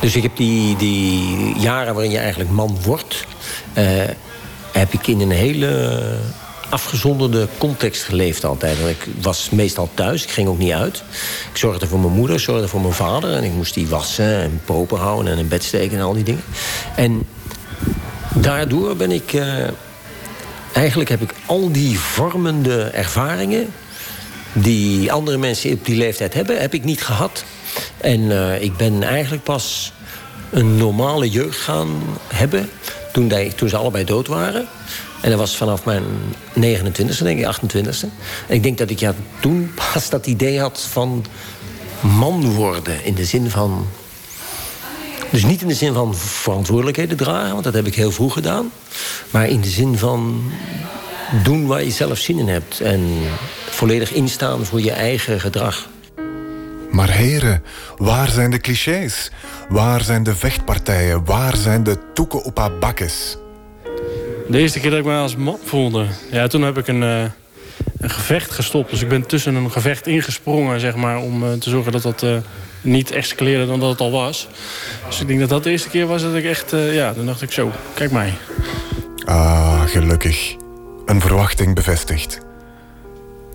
Dus 0.00 0.16
ik 0.16 0.22
heb 0.22 0.36
die, 0.36 0.76
die 0.76 1.54
jaren 1.58 1.94
waarin 1.94 2.12
je 2.12 2.18
eigenlijk 2.18 2.50
man 2.50 2.78
wordt... 2.82 3.26
Uh, 3.78 4.02
heb 4.72 4.92
ik 4.92 5.06
in 5.06 5.20
een 5.20 5.30
hele 5.30 5.98
afgezonderde 6.70 7.48
context 7.58 8.02
geleefd 8.02 8.44
altijd. 8.44 8.78
Ik 8.78 9.06
was 9.20 9.50
meestal 9.50 9.90
thuis, 9.94 10.22
ik 10.22 10.30
ging 10.30 10.48
ook 10.48 10.58
niet 10.58 10.72
uit. 10.72 11.02
Ik 11.50 11.56
zorgde 11.56 11.86
voor 11.86 11.98
mijn 12.00 12.12
moeder, 12.12 12.40
zorgde 12.40 12.68
voor 12.68 12.80
mijn 12.80 12.92
vader... 12.92 13.32
en 13.32 13.44
ik 13.44 13.52
moest 13.52 13.74
die 13.74 13.88
wassen 13.88 14.40
en 14.42 14.60
propen 14.64 14.98
houden 14.98 15.32
en 15.32 15.38
in 15.38 15.48
bed 15.48 15.64
steken 15.64 15.98
en 15.98 16.04
al 16.04 16.12
die 16.12 16.24
dingen. 16.24 16.44
En 16.96 17.22
daardoor 18.34 18.96
ben 18.96 19.10
ik... 19.10 19.32
Uh, 19.32 19.44
eigenlijk 20.72 21.10
heb 21.10 21.22
ik 21.22 21.34
al 21.46 21.72
die 21.72 21.98
vormende 21.98 22.82
ervaringen... 22.82 23.72
die 24.52 25.12
andere 25.12 25.36
mensen 25.36 25.72
op 25.72 25.84
die 25.84 25.96
leeftijd 25.96 26.34
hebben, 26.34 26.60
heb 26.60 26.74
ik 26.74 26.84
niet 26.84 27.04
gehad. 27.04 27.44
En 27.96 28.20
uh, 28.20 28.62
ik 28.62 28.76
ben 28.76 29.02
eigenlijk 29.02 29.42
pas 29.42 29.92
een 30.50 30.76
normale 30.76 31.30
jeugd 31.30 31.58
gaan 31.58 31.88
hebben... 32.28 32.70
toen, 33.12 33.28
die, 33.28 33.54
toen 33.54 33.68
ze 33.68 33.76
allebei 33.76 34.04
dood 34.04 34.26
waren... 34.26 34.68
En 35.20 35.30
dat 35.30 35.38
was 35.38 35.56
vanaf 35.56 35.84
mijn 35.84 36.04
29e, 36.54 37.22
denk 37.22 37.38
ik, 37.38 37.56
28e. 37.56 38.08
En 38.46 38.54
ik 38.54 38.62
denk 38.62 38.78
dat 38.78 38.90
ik 38.90 39.00
ja, 39.00 39.14
toen 39.40 39.72
pas 39.92 40.08
dat 40.08 40.26
idee 40.26 40.60
had 40.60 40.80
van 40.90 41.24
man 42.00 42.54
worden. 42.54 43.04
In 43.04 43.14
de 43.14 43.24
zin 43.24 43.50
van. 43.50 43.86
Dus 45.30 45.44
niet 45.44 45.62
in 45.62 45.68
de 45.68 45.74
zin 45.74 45.92
van 45.92 46.14
verantwoordelijkheden 46.14 47.16
dragen, 47.16 47.52
want 47.52 47.64
dat 47.64 47.74
heb 47.74 47.86
ik 47.86 47.94
heel 47.94 48.12
vroeg 48.12 48.32
gedaan. 48.32 48.72
Maar 49.30 49.48
in 49.48 49.60
de 49.60 49.68
zin 49.68 49.98
van 49.98 50.52
doen 51.42 51.66
waar 51.66 51.84
je 51.84 51.90
zelf 51.90 52.18
zin 52.18 52.38
in 52.38 52.48
hebt. 52.48 52.80
En 52.80 53.08
volledig 53.70 54.12
instaan 54.12 54.64
voor 54.64 54.80
je 54.80 54.90
eigen 54.90 55.40
gedrag. 55.40 55.88
Maar 56.90 57.10
heren, 57.10 57.62
waar 57.96 58.28
zijn 58.28 58.50
de 58.50 58.58
clichés? 58.58 59.30
Waar 59.68 60.02
zijn 60.02 60.22
de 60.22 60.36
vechtpartijen? 60.36 61.24
Waar 61.24 61.56
zijn 61.56 61.82
de 61.82 61.98
toeken 62.14 62.44
op 62.44 62.58
haar 62.58 62.78
bakkes? 62.78 63.36
De 64.48 64.58
eerste 64.58 64.80
keer 64.80 64.90
dat 64.90 64.98
ik 64.98 65.04
me 65.04 65.16
als 65.16 65.36
man 65.36 65.58
voelde, 65.64 66.06
ja, 66.30 66.46
toen 66.46 66.62
heb 66.62 66.78
ik 66.78 66.88
een, 66.88 67.02
uh, 67.02 67.22
een 67.98 68.10
gevecht 68.10 68.50
gestopt. 68.50 68.90
Dus 68.90 69.02
ik 69.02 69.08
ben 69.08 69.26
tussen 69.26 69.54
een 69.54 69.70
gevecht 69.70 70.06
ingesprongen, 70.06 70.80
zeg 70.80 70.96
maar, 70.96 71.18
om 71.18 71.42
uh, 71.42 71.52
te 71.52 71.70
zorgen 71.70 71.92
dat 71.92 72.02
dat 72.02 72.22
uh, 72.22 72.36
niet 72.80 73.10
escaleerde 73.10 73.66
dan 73.66 73.80
dat 73.80 73.90
het 73.90 74.00
al 74.00 74.10
was. 74.10 74.48
Dus 75.06 75.20
ik 75.20 75.26
denk 75.26 75.40
dat 75.40 75.48
dat 75.48 75.64
de 75.64 75.70
eerste 75.70 75.88
keer 75.88 76.06
was 76.06 76.22
dat 76.22 76.34
ik 76.34 76.44
echt, 76.44 76.70
ja, 76.70 77.12
dan 77.12 77.26
dacht 77.26 77.42
ik 77.42 77.52
zo, 77.52 77.72
kijk 77.94 78.10
mij. 78.10 78.34
Ah, 79.24 79.82
gelukkig. 79.82 80.56
Een 81.06 81.20
verwachting 81.20 81.74
bevestigd. 81.74 82.49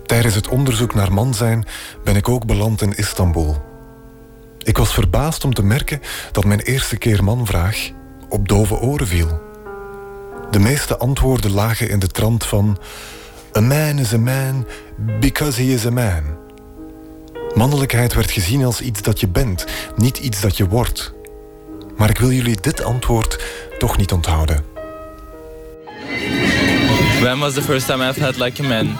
Tijdens 0.06 0.34
het 0.34 0.48
onderzoek 0.48 0.94
naar 0.94 1.12
man 1.12 1.34
zijn 1.34 1.66
ben 2.04 2.16
ik 2.16 2.28
ook 2.28 2.46
beland 2.46 2.82
in 2.82 2.96
Istanbul. 2.96 3.64
Ik 4.62 4.76
was 4.76 4.94
verbaasd 4.94 5.44
om 5.44 5.54
te 5.54 5.62
merken 5.62 6.00
dat 6.32 6.44
mijn 6.44 6.60
eerste 6.60 6.96
keer 6.96 7.24
manvraag 7.24 7.90
op 8.28 8.48
dove 8.48 8.74
oren 8.74 9.06
viel. 9.06 9.40
De 10.50 10.58
meeste 10.58 10.96
antwoorden 10.96 11.50
lagen 11.50 11.88
in 11.88 11.98
de 11.98 12.06
trant 12.06 12.46
van... 12.46 12.78
A 13.56 13.60
man 13.60 13.98
is 13.98 14.12
a 14.12 14.18
man 14.18 14.66
because 15.20 15.62
he 15.62 15.72
is 15.72 15.86
a 15.86 15.90
man. 15.90 16.22
Mannelijkheid 17.54 18.14
werd 18.14 18.30
gezien 18.30 18.64
als 18.64 18.80
iets 18.80 19.02
dat 19.02 19.20
je 19.20 19.28
bent, 19.28 19.64
niet 19.96 20.18
iets 20.18 20.40
dat 20.40 20.56
je 20.56 20.68
wordt. 20.68 21.12
Maar 21.96 22.10
ik 22.10 22.18
wil 22.18 22.30
jullie 22.30 22.60
dit 22.60 22.84
antwoord 22.84 23.44
toch 23.78 23.96
niet 23.96 24.12
onthouden. 24.12 24.64
When 27.20 27.38
was 27.38 27.54
the 27.54 27.62
first 27.62 27.86
time 27.86 28.08
I've 28.08 28.20
had 28.20 28.36
like 28.36 28.62
a 28.62 28.68
man? 28.68 28.96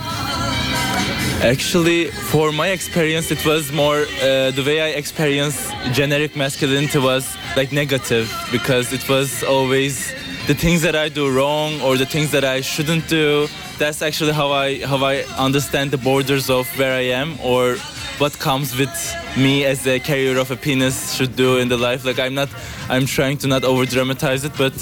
Actually, 1.43 2.07
for 2.07 2.50
my 2.50 2.69
experience, 2.69 3.31
it 3.31 3.45
was 3.45 3.71
more 3.71 4.07
uh, 4.23 4.50
the 4.52 4.62
way 4.66 4.81
I 4.81 4.88
experienced 4.99 5.71
generic 5.93 6.35
masculinity 6.35 6.99
was 6.99 7.37
like 7.57 7.73
negative 7.73 8.33
because 8.50 8.93
it 8.93 9.07
was 9.09 9.45
always 9.45 10.12
the 10.47 10.55
things 10.55 10.81
that 10.83 10.97
I 10.97 11.09
do 11.09 11.31
wrong 11.31 11.81
or 11.83 11.97
the 11.99 12.07
things 12.07 12.31
that 12.31 12.45
I 12.45 12.62
shouldn't 12.62 13.07
do. 13.09 13.49
That's 13.78 14.00
actually 14.00 14.33
how 14.33 14.50
I 14.50 14.85
how 14.87 15.05
I 15.05 15.25
understand 15.37 15.90
the 15.90 15.99
borders 15.99 16.49
of 16.49 16.66
where 16.78 16.95
I 16.95 17.07
am 17.21 17.38
or 17.43 17.76
what 18.19 18.38
comes 18.38 18.76
with 18.76 18.97
me 19.37 19.64
as 19.66 19.87
a 19.87 20.00
carrier 20.00 20.38
of 20.38 20.50
a 20.50 20.57
penis 20.57 21.14
should 21.14 21.37
do 21.37 21.59
in 21.59 21.69
the 21.69 21.76
life. 21.76 22.05
Like 22.05 22.19
I'm 22.19 22.35
not, 22.35 22.49
I'm 22.88 23.05
trying 23.05 23.37
to 23.38 23.47
not 23.47 23.62
over 23.62 23.85
dramatize 23.85 24.45
it, 24.45 24.52
but 24.57 24.75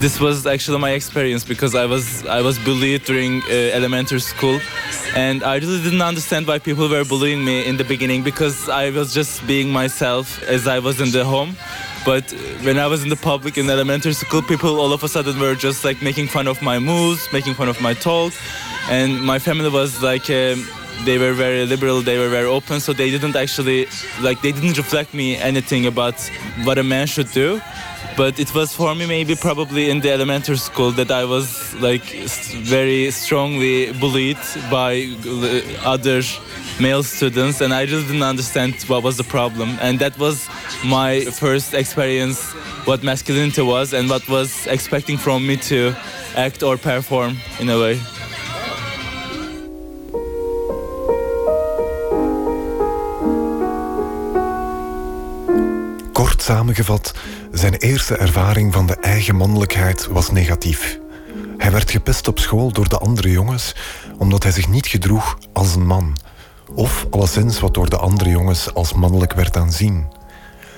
this 0.00 0.18
was 0.18 0.46
actually 0.46 0.78
my 0.78 0.92
experience 0.92 1.44
because 1.44 1.74
I 1.74 1.84
was 1.84 2.26
I 2.26 2.40
was 2.40 2.58
bullied 2.58 3.04
during 3.04 3.42
uh, 3.42 3.78
elementary 3.78 4.20
school, 4.20 4.58
and 5.14 5.44
I 5.44 5.56
really 5.58 5.82
didn't 5.82 6.00
understand 6.00 6.46
why 6.46 6.58
people 6.58 6.88
were 6.88 7.04
bullying 7.04 7.44
me 7.44 7.66
in 7.66 7.76
the 7.76 7.84
beginning 7.84 8.22
because 8.22 8.68
I 8.70 8.90
was 8.90 9.12
just 9.12 9.46
being 9.46 9.70
myself 9.70 10.42
as 10.44 10.66
I 10.66 10.78
was 10.78 11.00
in 11.00 11.10
the 11.12 11.24
home. 11.24 11.54
But 12.06 12.32
when 12.62 12.78
I 12.78 12.86
was 12.86 13.02
in 13.02 13.10
the 13.10 13.20
public 13.30 13.58
in 13.58 13.68
elementary 13.68 14.14
school, 14.14 14.40
people 14.40 14.80
all 14.80 14.92
of 14.94 15.04
a 15.04 15.08
sudden 15.08 15.38
were 15.38 15.54
just 15.54 15.84
like 15.84 16.00
making 16.00 16.28
fun 16.28 16.48
of 16.48 16.62
my 16.62 16.78
moves, 16.78 17.28
making 17.30 17.52
fun 17.52 17.68
of 17.68 17.78
my 17.82 17.92
talk, 17.92 18.32
and 18.88 19.22
my 19.22 19.38
family 19.38 19.68
was 19.68 20.02
like. 20.02 20.28
Um, 20.30 20.66
they 21.04 21.16
were 21.16 21.32
very 21.32 21.64
liberal 21.64 22.02
they 22.02 22.18
were 22.18 22.28
very 22.28 22.46
open 22.46 22.78
so 22.78 22.92
they 22.92 23.10
didn't 23.10 23.34
actually 23.34 23.86
like 24.20 24.38
they 24.42 24.52
didn't 24.52 24.76
reflect 24.76 25.14
me 25.14 25.34
anything 25.36 25.86
about 25.86 26.20
what 26.64 26.76
a 26.76 26.82
man 26.82 27.06
should 27.06 27.30
do 27.32 27.58
but 28.16 28.38
it 28.38 28.54
was 28.54 28.74
for 28.74 28.94
me 28.94 29.06
maybe 29.06 29.34
probably 29.34 29.90
in 29.90 30.00
the 30.00 30.10
elementary 30.10 30.56
school 30.56 30.90
that 30.90 31.10
i 31.10 31.24
was 31.24 31.74
like 31.80 32.04
very 32.64 33.10
strongly 33.10 33.92
bullied 33.92 34.38
by 34.70 35.06
other 35.84 36.22
male 36.80 37.02
students 37.02 37.60
and 37.60 37.72
i 37.74 37.86
just 37.86 38.06
didn't 38.06 38.22
understand 38.22 38.74
what 38.88 39.02
was 39.02 39.16
the 39.16 39.24
problem. 39.24 39.78
And 39.80 39.98
that 39.98 40.18
was 40.18 40.48
my 40.84 41.20
first 41.24 41.74
experience 41.74 42.52
what 42.86 43.02
masculinity 43.02 43.62
was 43.62 43.92
and 43.92 44.08
what 44.08 44.26
was 44.28 44.66
expecting 44.66 45.18
from 45.18 45.46
me 45.46 45.56
to 45.56 45.94
act 46.36 46.62
or 46.62 46.76
perform 46.76 47.36
in 47.58 47.68
a 47.68 47.78
way 47.78 48.00
samengevat, 56.50 57.14
zijn 57.52 57.74
eerste 57.74 58.16
ervaring 58.16 58.72
van 58.72 58.86
de 58.86 58.94
eigen 58.94 59.36
mannelijkheid 59.36 60.06
was 60.06 60.30
negatief. 60.30 60.98
Hij 61.58 61.70
werd 61.70 61.90
gepest 61.90 62.28
op 62.28 62.38
school 62.38 62.72
door 62.72 62.88
de 62.88 62.98
andere 62.98 63.30
jongens 63.30 63.74
omdat 64.18 64.42
hij 64.42 64.52
zich 64.52 64.68
niet 64.68 64.86
gedroeg 64.86 65.38
als 65.52 65.74
een 65.74 65.86
man, 65.86 66.16
of 66.74 67.06
alleszins 67.10 67.60
wat 67.60 67.74
door 67.74 67.88
de 67.90 67.96
andere 67.96 68.30
jongens 68.30 68.74
als 68.74 68.92
mannelijk 68.92 69.32
werd 69.32 69.56
aanzien. 69.56 70.06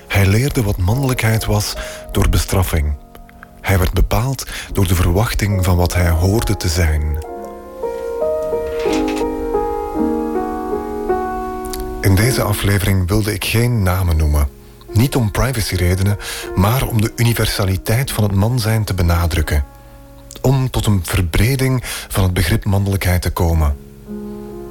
Hij 0.08 0.26
leerde 0.26 0.62
wat 0.62 0.76
mannelijkheid 0.76 1.44
was 1.44 1.74
door 2.10 2.28
bestraffing. 2.28 2.96
Hij 3.60 3.78
werd 3.78 3.92
bepaald 3.92 4.46
door 4.72 4.86
de 4.86 4.94
verwachting 4.94 5.64
van 5.64 5.76
wat 5.76 5.94
hij 5.94 6.10
hoorde 6.10 6.56
te 6.56 6.68
zijn. 6.68 7.24
In 12.00 12.14
deze 12.14 12.42
aflevering 12.42 13.08
wilde 13.08 13.32
ik 13.32 13.44
geen 13.44 13.82
namen 13.82 14.16
noemen. 14.16 14.61
Niet 14.92 15.16
om 15.16 15.30
privacyredenen, 15.30 16.18
maar 16.54 16.86
om 16.86 17.00
de 17.00 17.12
universaliteit 17.16 18.12
van 18.12 18.24
het 18.24 18.32
man 18.32 18.60
zijn 18.60 18.84
te 18.84 18.94
benadrukken. 18.94 19.64
Om 20.40 20.70
tot 20.70 20.86
een 20.86 21.00
verbreding 21.04 21.82
van 22.08 22.22
het 22.22 22.34
begrip 22.34 22.64
mannelijkheid 22.64 23.22
te 23.22 23.30
komen. 23.30 23.76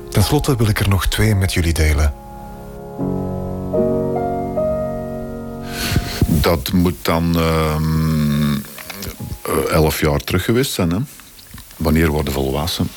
Ten 0.09 0.23
slotte 0.23 0.55
wil 0.55 0.67
ik 0.67 0.79
er 0.79 0.89
nog 0.89 1.07
twee 1.07 1.35
met 1.35 1.53
jullie 1.53 1.73
delen. 1.73 2.13
Dat 6.27 6.71
moet 6.71 6.95
dan 7.01 7.37
uh, 7.37 7.75
elf 9.71 9.99
jaar 9.99 10.19
terug 10.19 10.45
geweest 10.45 10.71
zijn. 10.71 10.91
Hè? 10.91 10.97
Wanneer 11.77 12.09
worden 12.09 12.33
volwassen? 12.33 12.87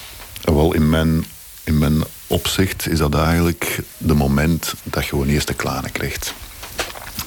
Wel, 0.42 0.74
in 0.74 0.90
mijn, 0.90 1.24
in 1.64 1.78
mijn 1.78 2.04
opzicht 2.26 2.88
is 2.88 2.98
dat 2.98 3.14
eigenlijk 3.14 3.78
de 3.98 4.14
moment 4.14 4.74
dat 4.82 5.02
je 5.02 5.08
gewoon 5.08 5.28
eerste 5.28 5.54
klanen 5.54 5.92
krijgt. 5.92 6.34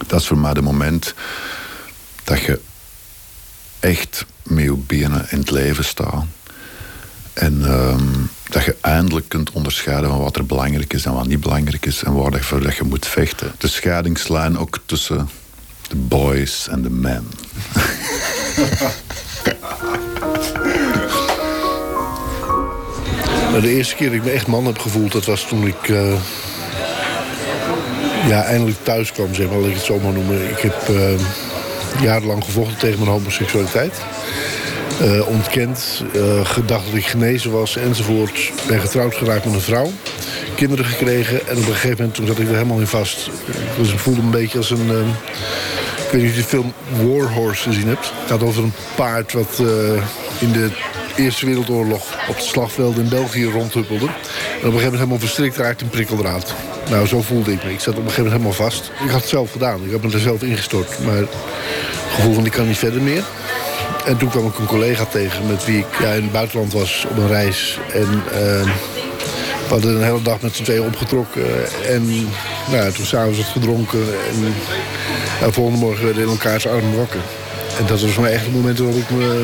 Dat 0.07 0.19
is 0.21 0.27
voor 0.27 0.37
mij 0.37 0.49
het 0.49 0.61
moment 0.61 1.13
dat 2.23 2.41
je 2.41 2.59
echt 3.79 4.25
met 4.43 4.63
je 4.63 4.73
benen 4.73 5.27
in 5.29 5.39
het 5.39 5.51
leven 5.51 5.85
staat. 5.85 6.25
En 7.33 7.59
uh, 7.61 7.95
dat 8.49 8.63
je 8.63 8.75
eindelijk 8.81 9.29
kunt 9.29 9.51
onderscheiden 9.51 10.09
van 10.09 10.19
wat 10.19 10.35
er 10.35 10.45
belangrijk 10.45 10.93
is 10.93 11.05
en 11.05 11.13
wat 11.13 11.27
niet 11.27 11.39
belangrijk 11.39 11.85
is 11.85 12.03
en 12.03 12.13
waar 12.13 12.31
je, 12.49 12.59
dat 12.59 12.75
je 12.75 12.83
moet 12.83 13.07
vechten. 13.07 13.51
De 13.57 13.67
scheidingslijn 13.67 14.57
ook 14.57 14.79
tussen 14.85 15.29
de 15.87 15.95
boys 15.95 16.67
en 16.67 16.81
de 16.81 16.89
men. 16.89 17.27
De 23.61 23.69
eerste 23.69 23.95
keer 23.95 24.07
dat 24.07 24.15
ik 24.15 24.23
me 24.23 24.31
echt 24.31 24.47
man 24.47 24.65
heb 24.65 24.79
gevoeld, 24.79 25.11
dat 25.11 25.25
was 25.25 25.47
toen 25.47 25.67
ik 25.67 25.87
uh, 25.87 26.13
ja, 28.27 28.43
eindelijk 28.43 28.77
thuis 28.83 29.11
kwam, 29.11 29.33
zeg 29.33 29.49
maar, 29.49 29.59
ik 29.59 29.73
het 29.73 29.83
zo 29.83 29.99
maar 29.99 30.13
noemen. 30.13 30.49
Ik 30.49 30.59
heb 30.59 30.87
uh, 30.89 31.19
jarenlang 32.01 32.43
gevochten 32.43 32.77
tegen 32.77 32.99
mijn 32.99 33.11
homoseksualiteit. 33.11 33.93
eh, 34.99 35.27
ontkend, 35.27 36.03
uh, 36.15 36.45
gedacht 36.45 36.85
dat 36.85 36.93
ik 36.93 37.05
genezen 37.05 37.51
was 37.51 37.75
enzovoort. 37.75 38.51
Ben 38.67 38.79
getrouwd 38.79 39.15
geraakt 39.15 39.45
met 39.45 39.53
een 39.53 39.61
vrouw, 39.61 39.91
kinderen 40.55 40.85
gekregen 40.85 41.47
en 41.47 41.57
op 41.57 41.67
een 41.67 41.73
gegeven 41.73 41.97
moment 41.97 42.13
toen 42.13 42.27
zat 42.27 42.39
ik 42.39 42.47
er 42.47 42.53
helemaal 42.53 42.79
in 42.79 42.87
vast. 42.87 43.29
Dus 43.77 43.91
ik 43.91 43.99
voelde 43.99 44.21
een 44.21 44.31
beetje 44.31 44.57
als 44.57 44.69
een. 44.69 44.87
Uh, 44.89 44.99
ik 46.05 46.13
weet 46.13 46.21
niet 46.21 46.31
of 46.31 46.35
je 46.35 46.41
de 46.41 46.47
film 46.47 46.73
War 47.01 47.31
Horse 47.33 47.63
gezien 47.63 47.87
hebt. 47.87 48.11
Het 48.19 48.29
gaat 48.29 48.43
over 48.43 48.63
een 48.63 48.73
paard 48.95 49.33
wat 49.33 49.61
in 50.39 50.51
de 50.51 50.69
Eerste 51.17 51.45
Wereldoorlog 51.45 52.29
op 52.29 52.35
het 52.35 52.43
slagveld 52.43 52.97
in 52.97 53.09
België 53.09 53.45
rondhuppelde. 53.45 54.05
En 54.05 54.11
op 54.11 54.13
een 54.13 54.59
gegeven 54.61 54.73
moment 54.73 54.93
helemaal 54.93 55.19
verstrikt 55.19 55.57
raakt 55.57 55.81
in 55.81 55.89
prikkeldraad. 55.89 56.53
Nou, 56.89 57.07
zo 57.07 57.21
voelde 57.21 57.51
ik 57.51 57.63
me. 57.63 57.71
Ik 57.71 57.79
zat 57.79 57.93
op 57.93 58.03
een 58.03 58.09
gegeven 58.09 58.23
moment 58.23 58.43
helemaal 58.43 58.69
vast. 58.69 58.91
Ik 59.03 59.09
had 59.09 59.19
het 59.19 59.29
zelf 59.29 59.51
gedaan. 59.51 59.83
Ik 59.83 59.91
heb 59.91 60.03
me 60.03 60.11
er 60.11 60.19
zelf 60.19 60.41
ingestort. 60.41 60.99
Maar 61.05 61.15
het 61.15 61.35
gevoel 62.09 62.33
van 62.33 62.45
ik 62.45 62.51
kan 62.51 62.67
niet 62.67 62.77
verder 62.77 63.01
meer. 63.01 63.23
En 64.05 64.17
toen 64.17 64.29
kwam 64.29 64.47
ik 64.47 64.57
een 64.57 64.65
collega 64.65 65.05
tegen 65.05 65.47
met 65.47 65.65
wie 65.65 65.77
ik 65.77 65.99
ja, 65.99 66.11
in 66.11 66.21
het 66.21 66.31
buitenland 66.31 66.73
was 66.73 67.05
op 67.09 67.17
een 67.17 67.27
reis. 67.27 67.79
En 67.93 68.23
uh, 68.25 68.63
we 69.63 69.69
hadden 69.69 69.95
een 69.95 70.03
hele 70.03 70.21
dag 70.21 70.41
met 70.41 70.55
z'n 70.55 70.63
tweeën 70.63 70.83
opgetrokken. 70.83 71.45
En 71.87 72.29
nou, 72.71 72.91
toen 72.91 73.05
s'avonds 73.05 73.37
wat 73.37 73.47
gedronken. 73.47 73.99
En 73.99 74.53
de 75.45 75.53
volgende 75.53 75.79
morgen 75.79 76.05
werden 76.05 76.23
we 76.23 76.29
in 76.29 76.37
elkaars 76.37 76.67
armen 76.67 76.97
wakker. 76.97 77.21
En 77.79 77.85
dat 77.85 78.01
was 78.01 78.11
voor 78.11 78.23
mij 78.23 78.33
echt 78.33 78.43
het 78.43 78.53
moment 78.53 78.79
waarop 78.79 78.97
ik 78.97 79.09
me 79.09 79.43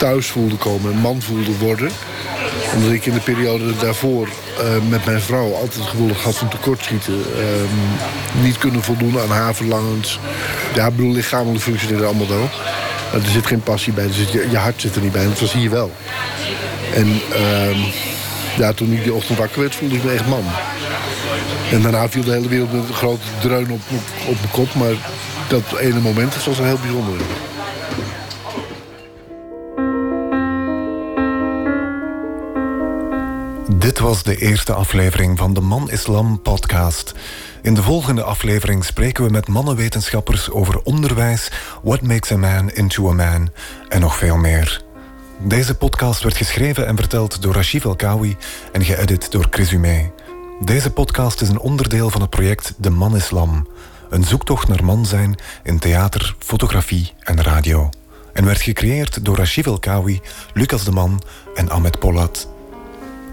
thuis 0.00 0.26
voelde 0.26 0.56
komen. 0.56 0.92
Een 0.92 0.98
man 0.98 1.22
voelde 1.22 1.58
worden. 1.58 1.90
Omdat 2.74 2.92
ik 2.92 3.06
in 3.06 3.12
de 3.12 3.20
periode 3.20 3.76
daarvoor 3.76 4.28
uh, 4.28 4.88
met 4.88 5.04
mijn 5.04 5.20
vrouw 5.20 5.54
altijd 5.54 5.74
het 5.74 5.84
gevoel 5.88 6.10
had 6.22 6.36
van 6.36 6.48
tekortschieten. 6.48 7.14
Uh, 7.14 8.42
niet 8.42 8.58
kunnen 8.58 8.82
voldoen 8.82 9.20
aan 9.20 9.30
haar 9.30 9.54
verlangens. 9.54 10.18
Ja, 10.74 10.86
ik 10.86 10.96
bedoel, 10.96 11.12
lichamelijk 11.12 11.62
functioneerde 11.62 12.04
allemaal 12.04 12.28
wel. 12.28 12.48
Er 13.12 13.30
zit 13.30 13.46
geen 13.46 13.62
passie 13.62 13.92
bij, 13.92 14.06
dus 14.06 14.16
je, 14.16 14.46
je 14.50 14.56
hart 14.56 14.80
zit 14.80 14.96
er 14.96 15.02
niet 15.02 15.12
bij. 15.12 15.22
En 15.22 15.28
dat 15.28 15.40
was 15.40 15.52
hier 15.52 15.70
wel. 15.70 15.90
En 16.94 17.20
uh, 17.32 17.86
ja, 18.56 18.72
toen 18.72 18.92
ik 18.92 19.02
die 19.02 19.14
ochtend 19.14 19.38
wakker 19.38 19.60
werd, 19.60 19.74
voelde 19.74 19.94
ik 19.94 20.04
me 20.04 20.12
echt 20.12 20.26
man. 20.26 20.44
En 21.70 21.82
daarna 21.82 22.08
viel 22.08 22.24
de 22.24 22.32
hele 22.32 22.48
wereld 22.48 22.72
met 22.72 22.88
een 22.88 22.94
grote 22.94 23.26
dreun 23.40 23.70
op, 23.70 23.80
op, 24.26 24.34
mijn 24.34 24.50
kop. 24.50 24.74
Maar 24.74 24.94
dat 25.48 25.78
ene 25.78 26.00
moment 26.00 26.44
was 26.44 26.58
een 26.58 26.64
heel 26.64 26.78
bijzonder. 26.82 27.16
Dit 33.80 33.98
was 33.98 34.22
de 34.22 34.36
eerste 34.36 34.72
aflevering 34.72 35.38
van 35.38 35.54
de 35.54 35.60
Man 35.60 35.90
Islam 35.90 36.42
podcast. 36.42 37.14
In 37.62 37.74
de 37.74 37.82
volgende 37.82 38.22
aflevering 38.22 38.84
spreken 38.84 39.24
we 39.24 39.30
met 39.30 39.48
mannenwetenschappers 39.48 40.50
over 40.50 40.82
onderwijs, 40.82 41.50
what 41.82 42.02
makes 42.02 42.32
a 42.32 42.36
man 42.36 42.70
into 42.70 43.10
a 43.10 43.12
man 43.12 43.50
en 43.88 44.00
nog 44.00 44.16
veel 44.16 44.36
meer. 44.36 44.82
Deze 45.38 45.74
podcast 45.74 46.22
werd 46.22 46.36
geschreven 46.36 46.86
en 46.86 46.96
verteld 46.96 47.42
door 47.42 47.54
Rashif 47.54 47.84
El-Kawi 47.84 48.36
en 48.72 48.84
geëdit 48.84 49.30
door 49.30 49.46
Chris 49.50 49.70
Humé. 49.70 50.12
Deze 50.64 50.90
podcast 50.90 51.40
is 51.40 51.48
een 51.48 51.60
onderdeel 51.60 52.10
van 52.10 52.20
het 52.20 52.30
project 52.30 52.74
De 52.76 52.90
Man 52.90 53.16
Islam, 53.16 53.68
een 54.10 54.24
zoektocht 54.24 54.68
naar 54.68 54.84
man 54.84 55.06
zijn 55.06 55.36
in 55.62 55.78
theater, 55.78 56.34
fotografie 56.38 57.12
en 57.20 57.42
radio. 57.42 57.88
En 58.32 58.44
werd 58.44 58.60
gecreëerd 58.60 59.24
door 59.24 59.36
Rashif 59.36 59.66
El-Kawi, 59.66 60.20
Lucas 60.54 60.84
de 60.84 60.92
Man 60.92 61.22
en 61.54 61.70
Ahmed 61.70 61.98
Polat. 61.98 62.48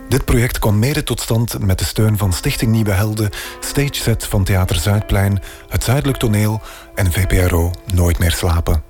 Dit 0.08 0.26
project 0.26 0.60
kwam 0.60 0.80
mede 0.80 1.04
tot 1.04 1.22
stand 1.22 1.60
met 1.60 1.80
de 1.80 1.86
steun 1.86 2.18
van 2.18 2.34
Stichting 2.34 2.72
Nieuwe 2.72 2.92
Helden, 2.92 3.30
Stage 3.60 3.94
Set 3.94 4.26
van 4.26 4.44
Theater 4.44 4.76
Zuidplein, 4.76 5.42
Het 5.68 5.84
Zuidelijk 5.84 6.18
Toneel 6.18 6.62
en 6.96 7.12
VPRO 7.12 7.72
Nooit 7.94 8.20
meer 8.20 8.32
slapen. 8.32 8.84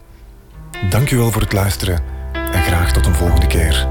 Dank 0.90 1.12
u 1.12 1.18
wel 1.18 1.32
voor 1.32 1.42
het 1.42 1.54
luisteren 1.54 2.04
en 2.34 2.64
graag 2.64 2.92
tot 2.92 3.06
een 3.06 3.16
volgende 3.16 3.48
keer. 3.48 3.88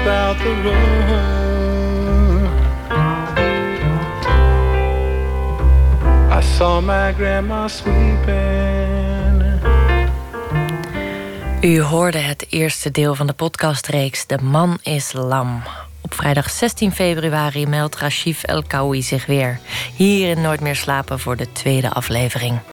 About 0.00 0.38
the 0.38 1.39
U 11.60 11.80
hoorde 11.80 12.18
het 12.18 12.46
eerste 12.48 12.90
deel 12.90 13.14
van 13.14 13.26
de 13.26 13.32
podcastreeks 13.32 14.26
De 14.26 14.38
Man 14.42 14.78
is 14.82 15.12
Lam. 15.12 15.62
Op 16.00 16.14
vrijdag 16.14 16.50
16 16.50 16.92
februari 16.92 17.66
meldt 17.66 17.96
Rashif 17.96 18.42
El 18.42 18.62
Kawi 18.62 19.02
zich 19.02 19.26
weer. 19.26 19.60
Hier 19.96 20.28
in 20.28 20.40
Nooit 20.40 20.60
meer 20.60 20.76
slapen 20.76 21.18
voor 21.18 21.36
de 21.36 21.52
tweede 21.52 21.90
aflevering. 21.90 22.60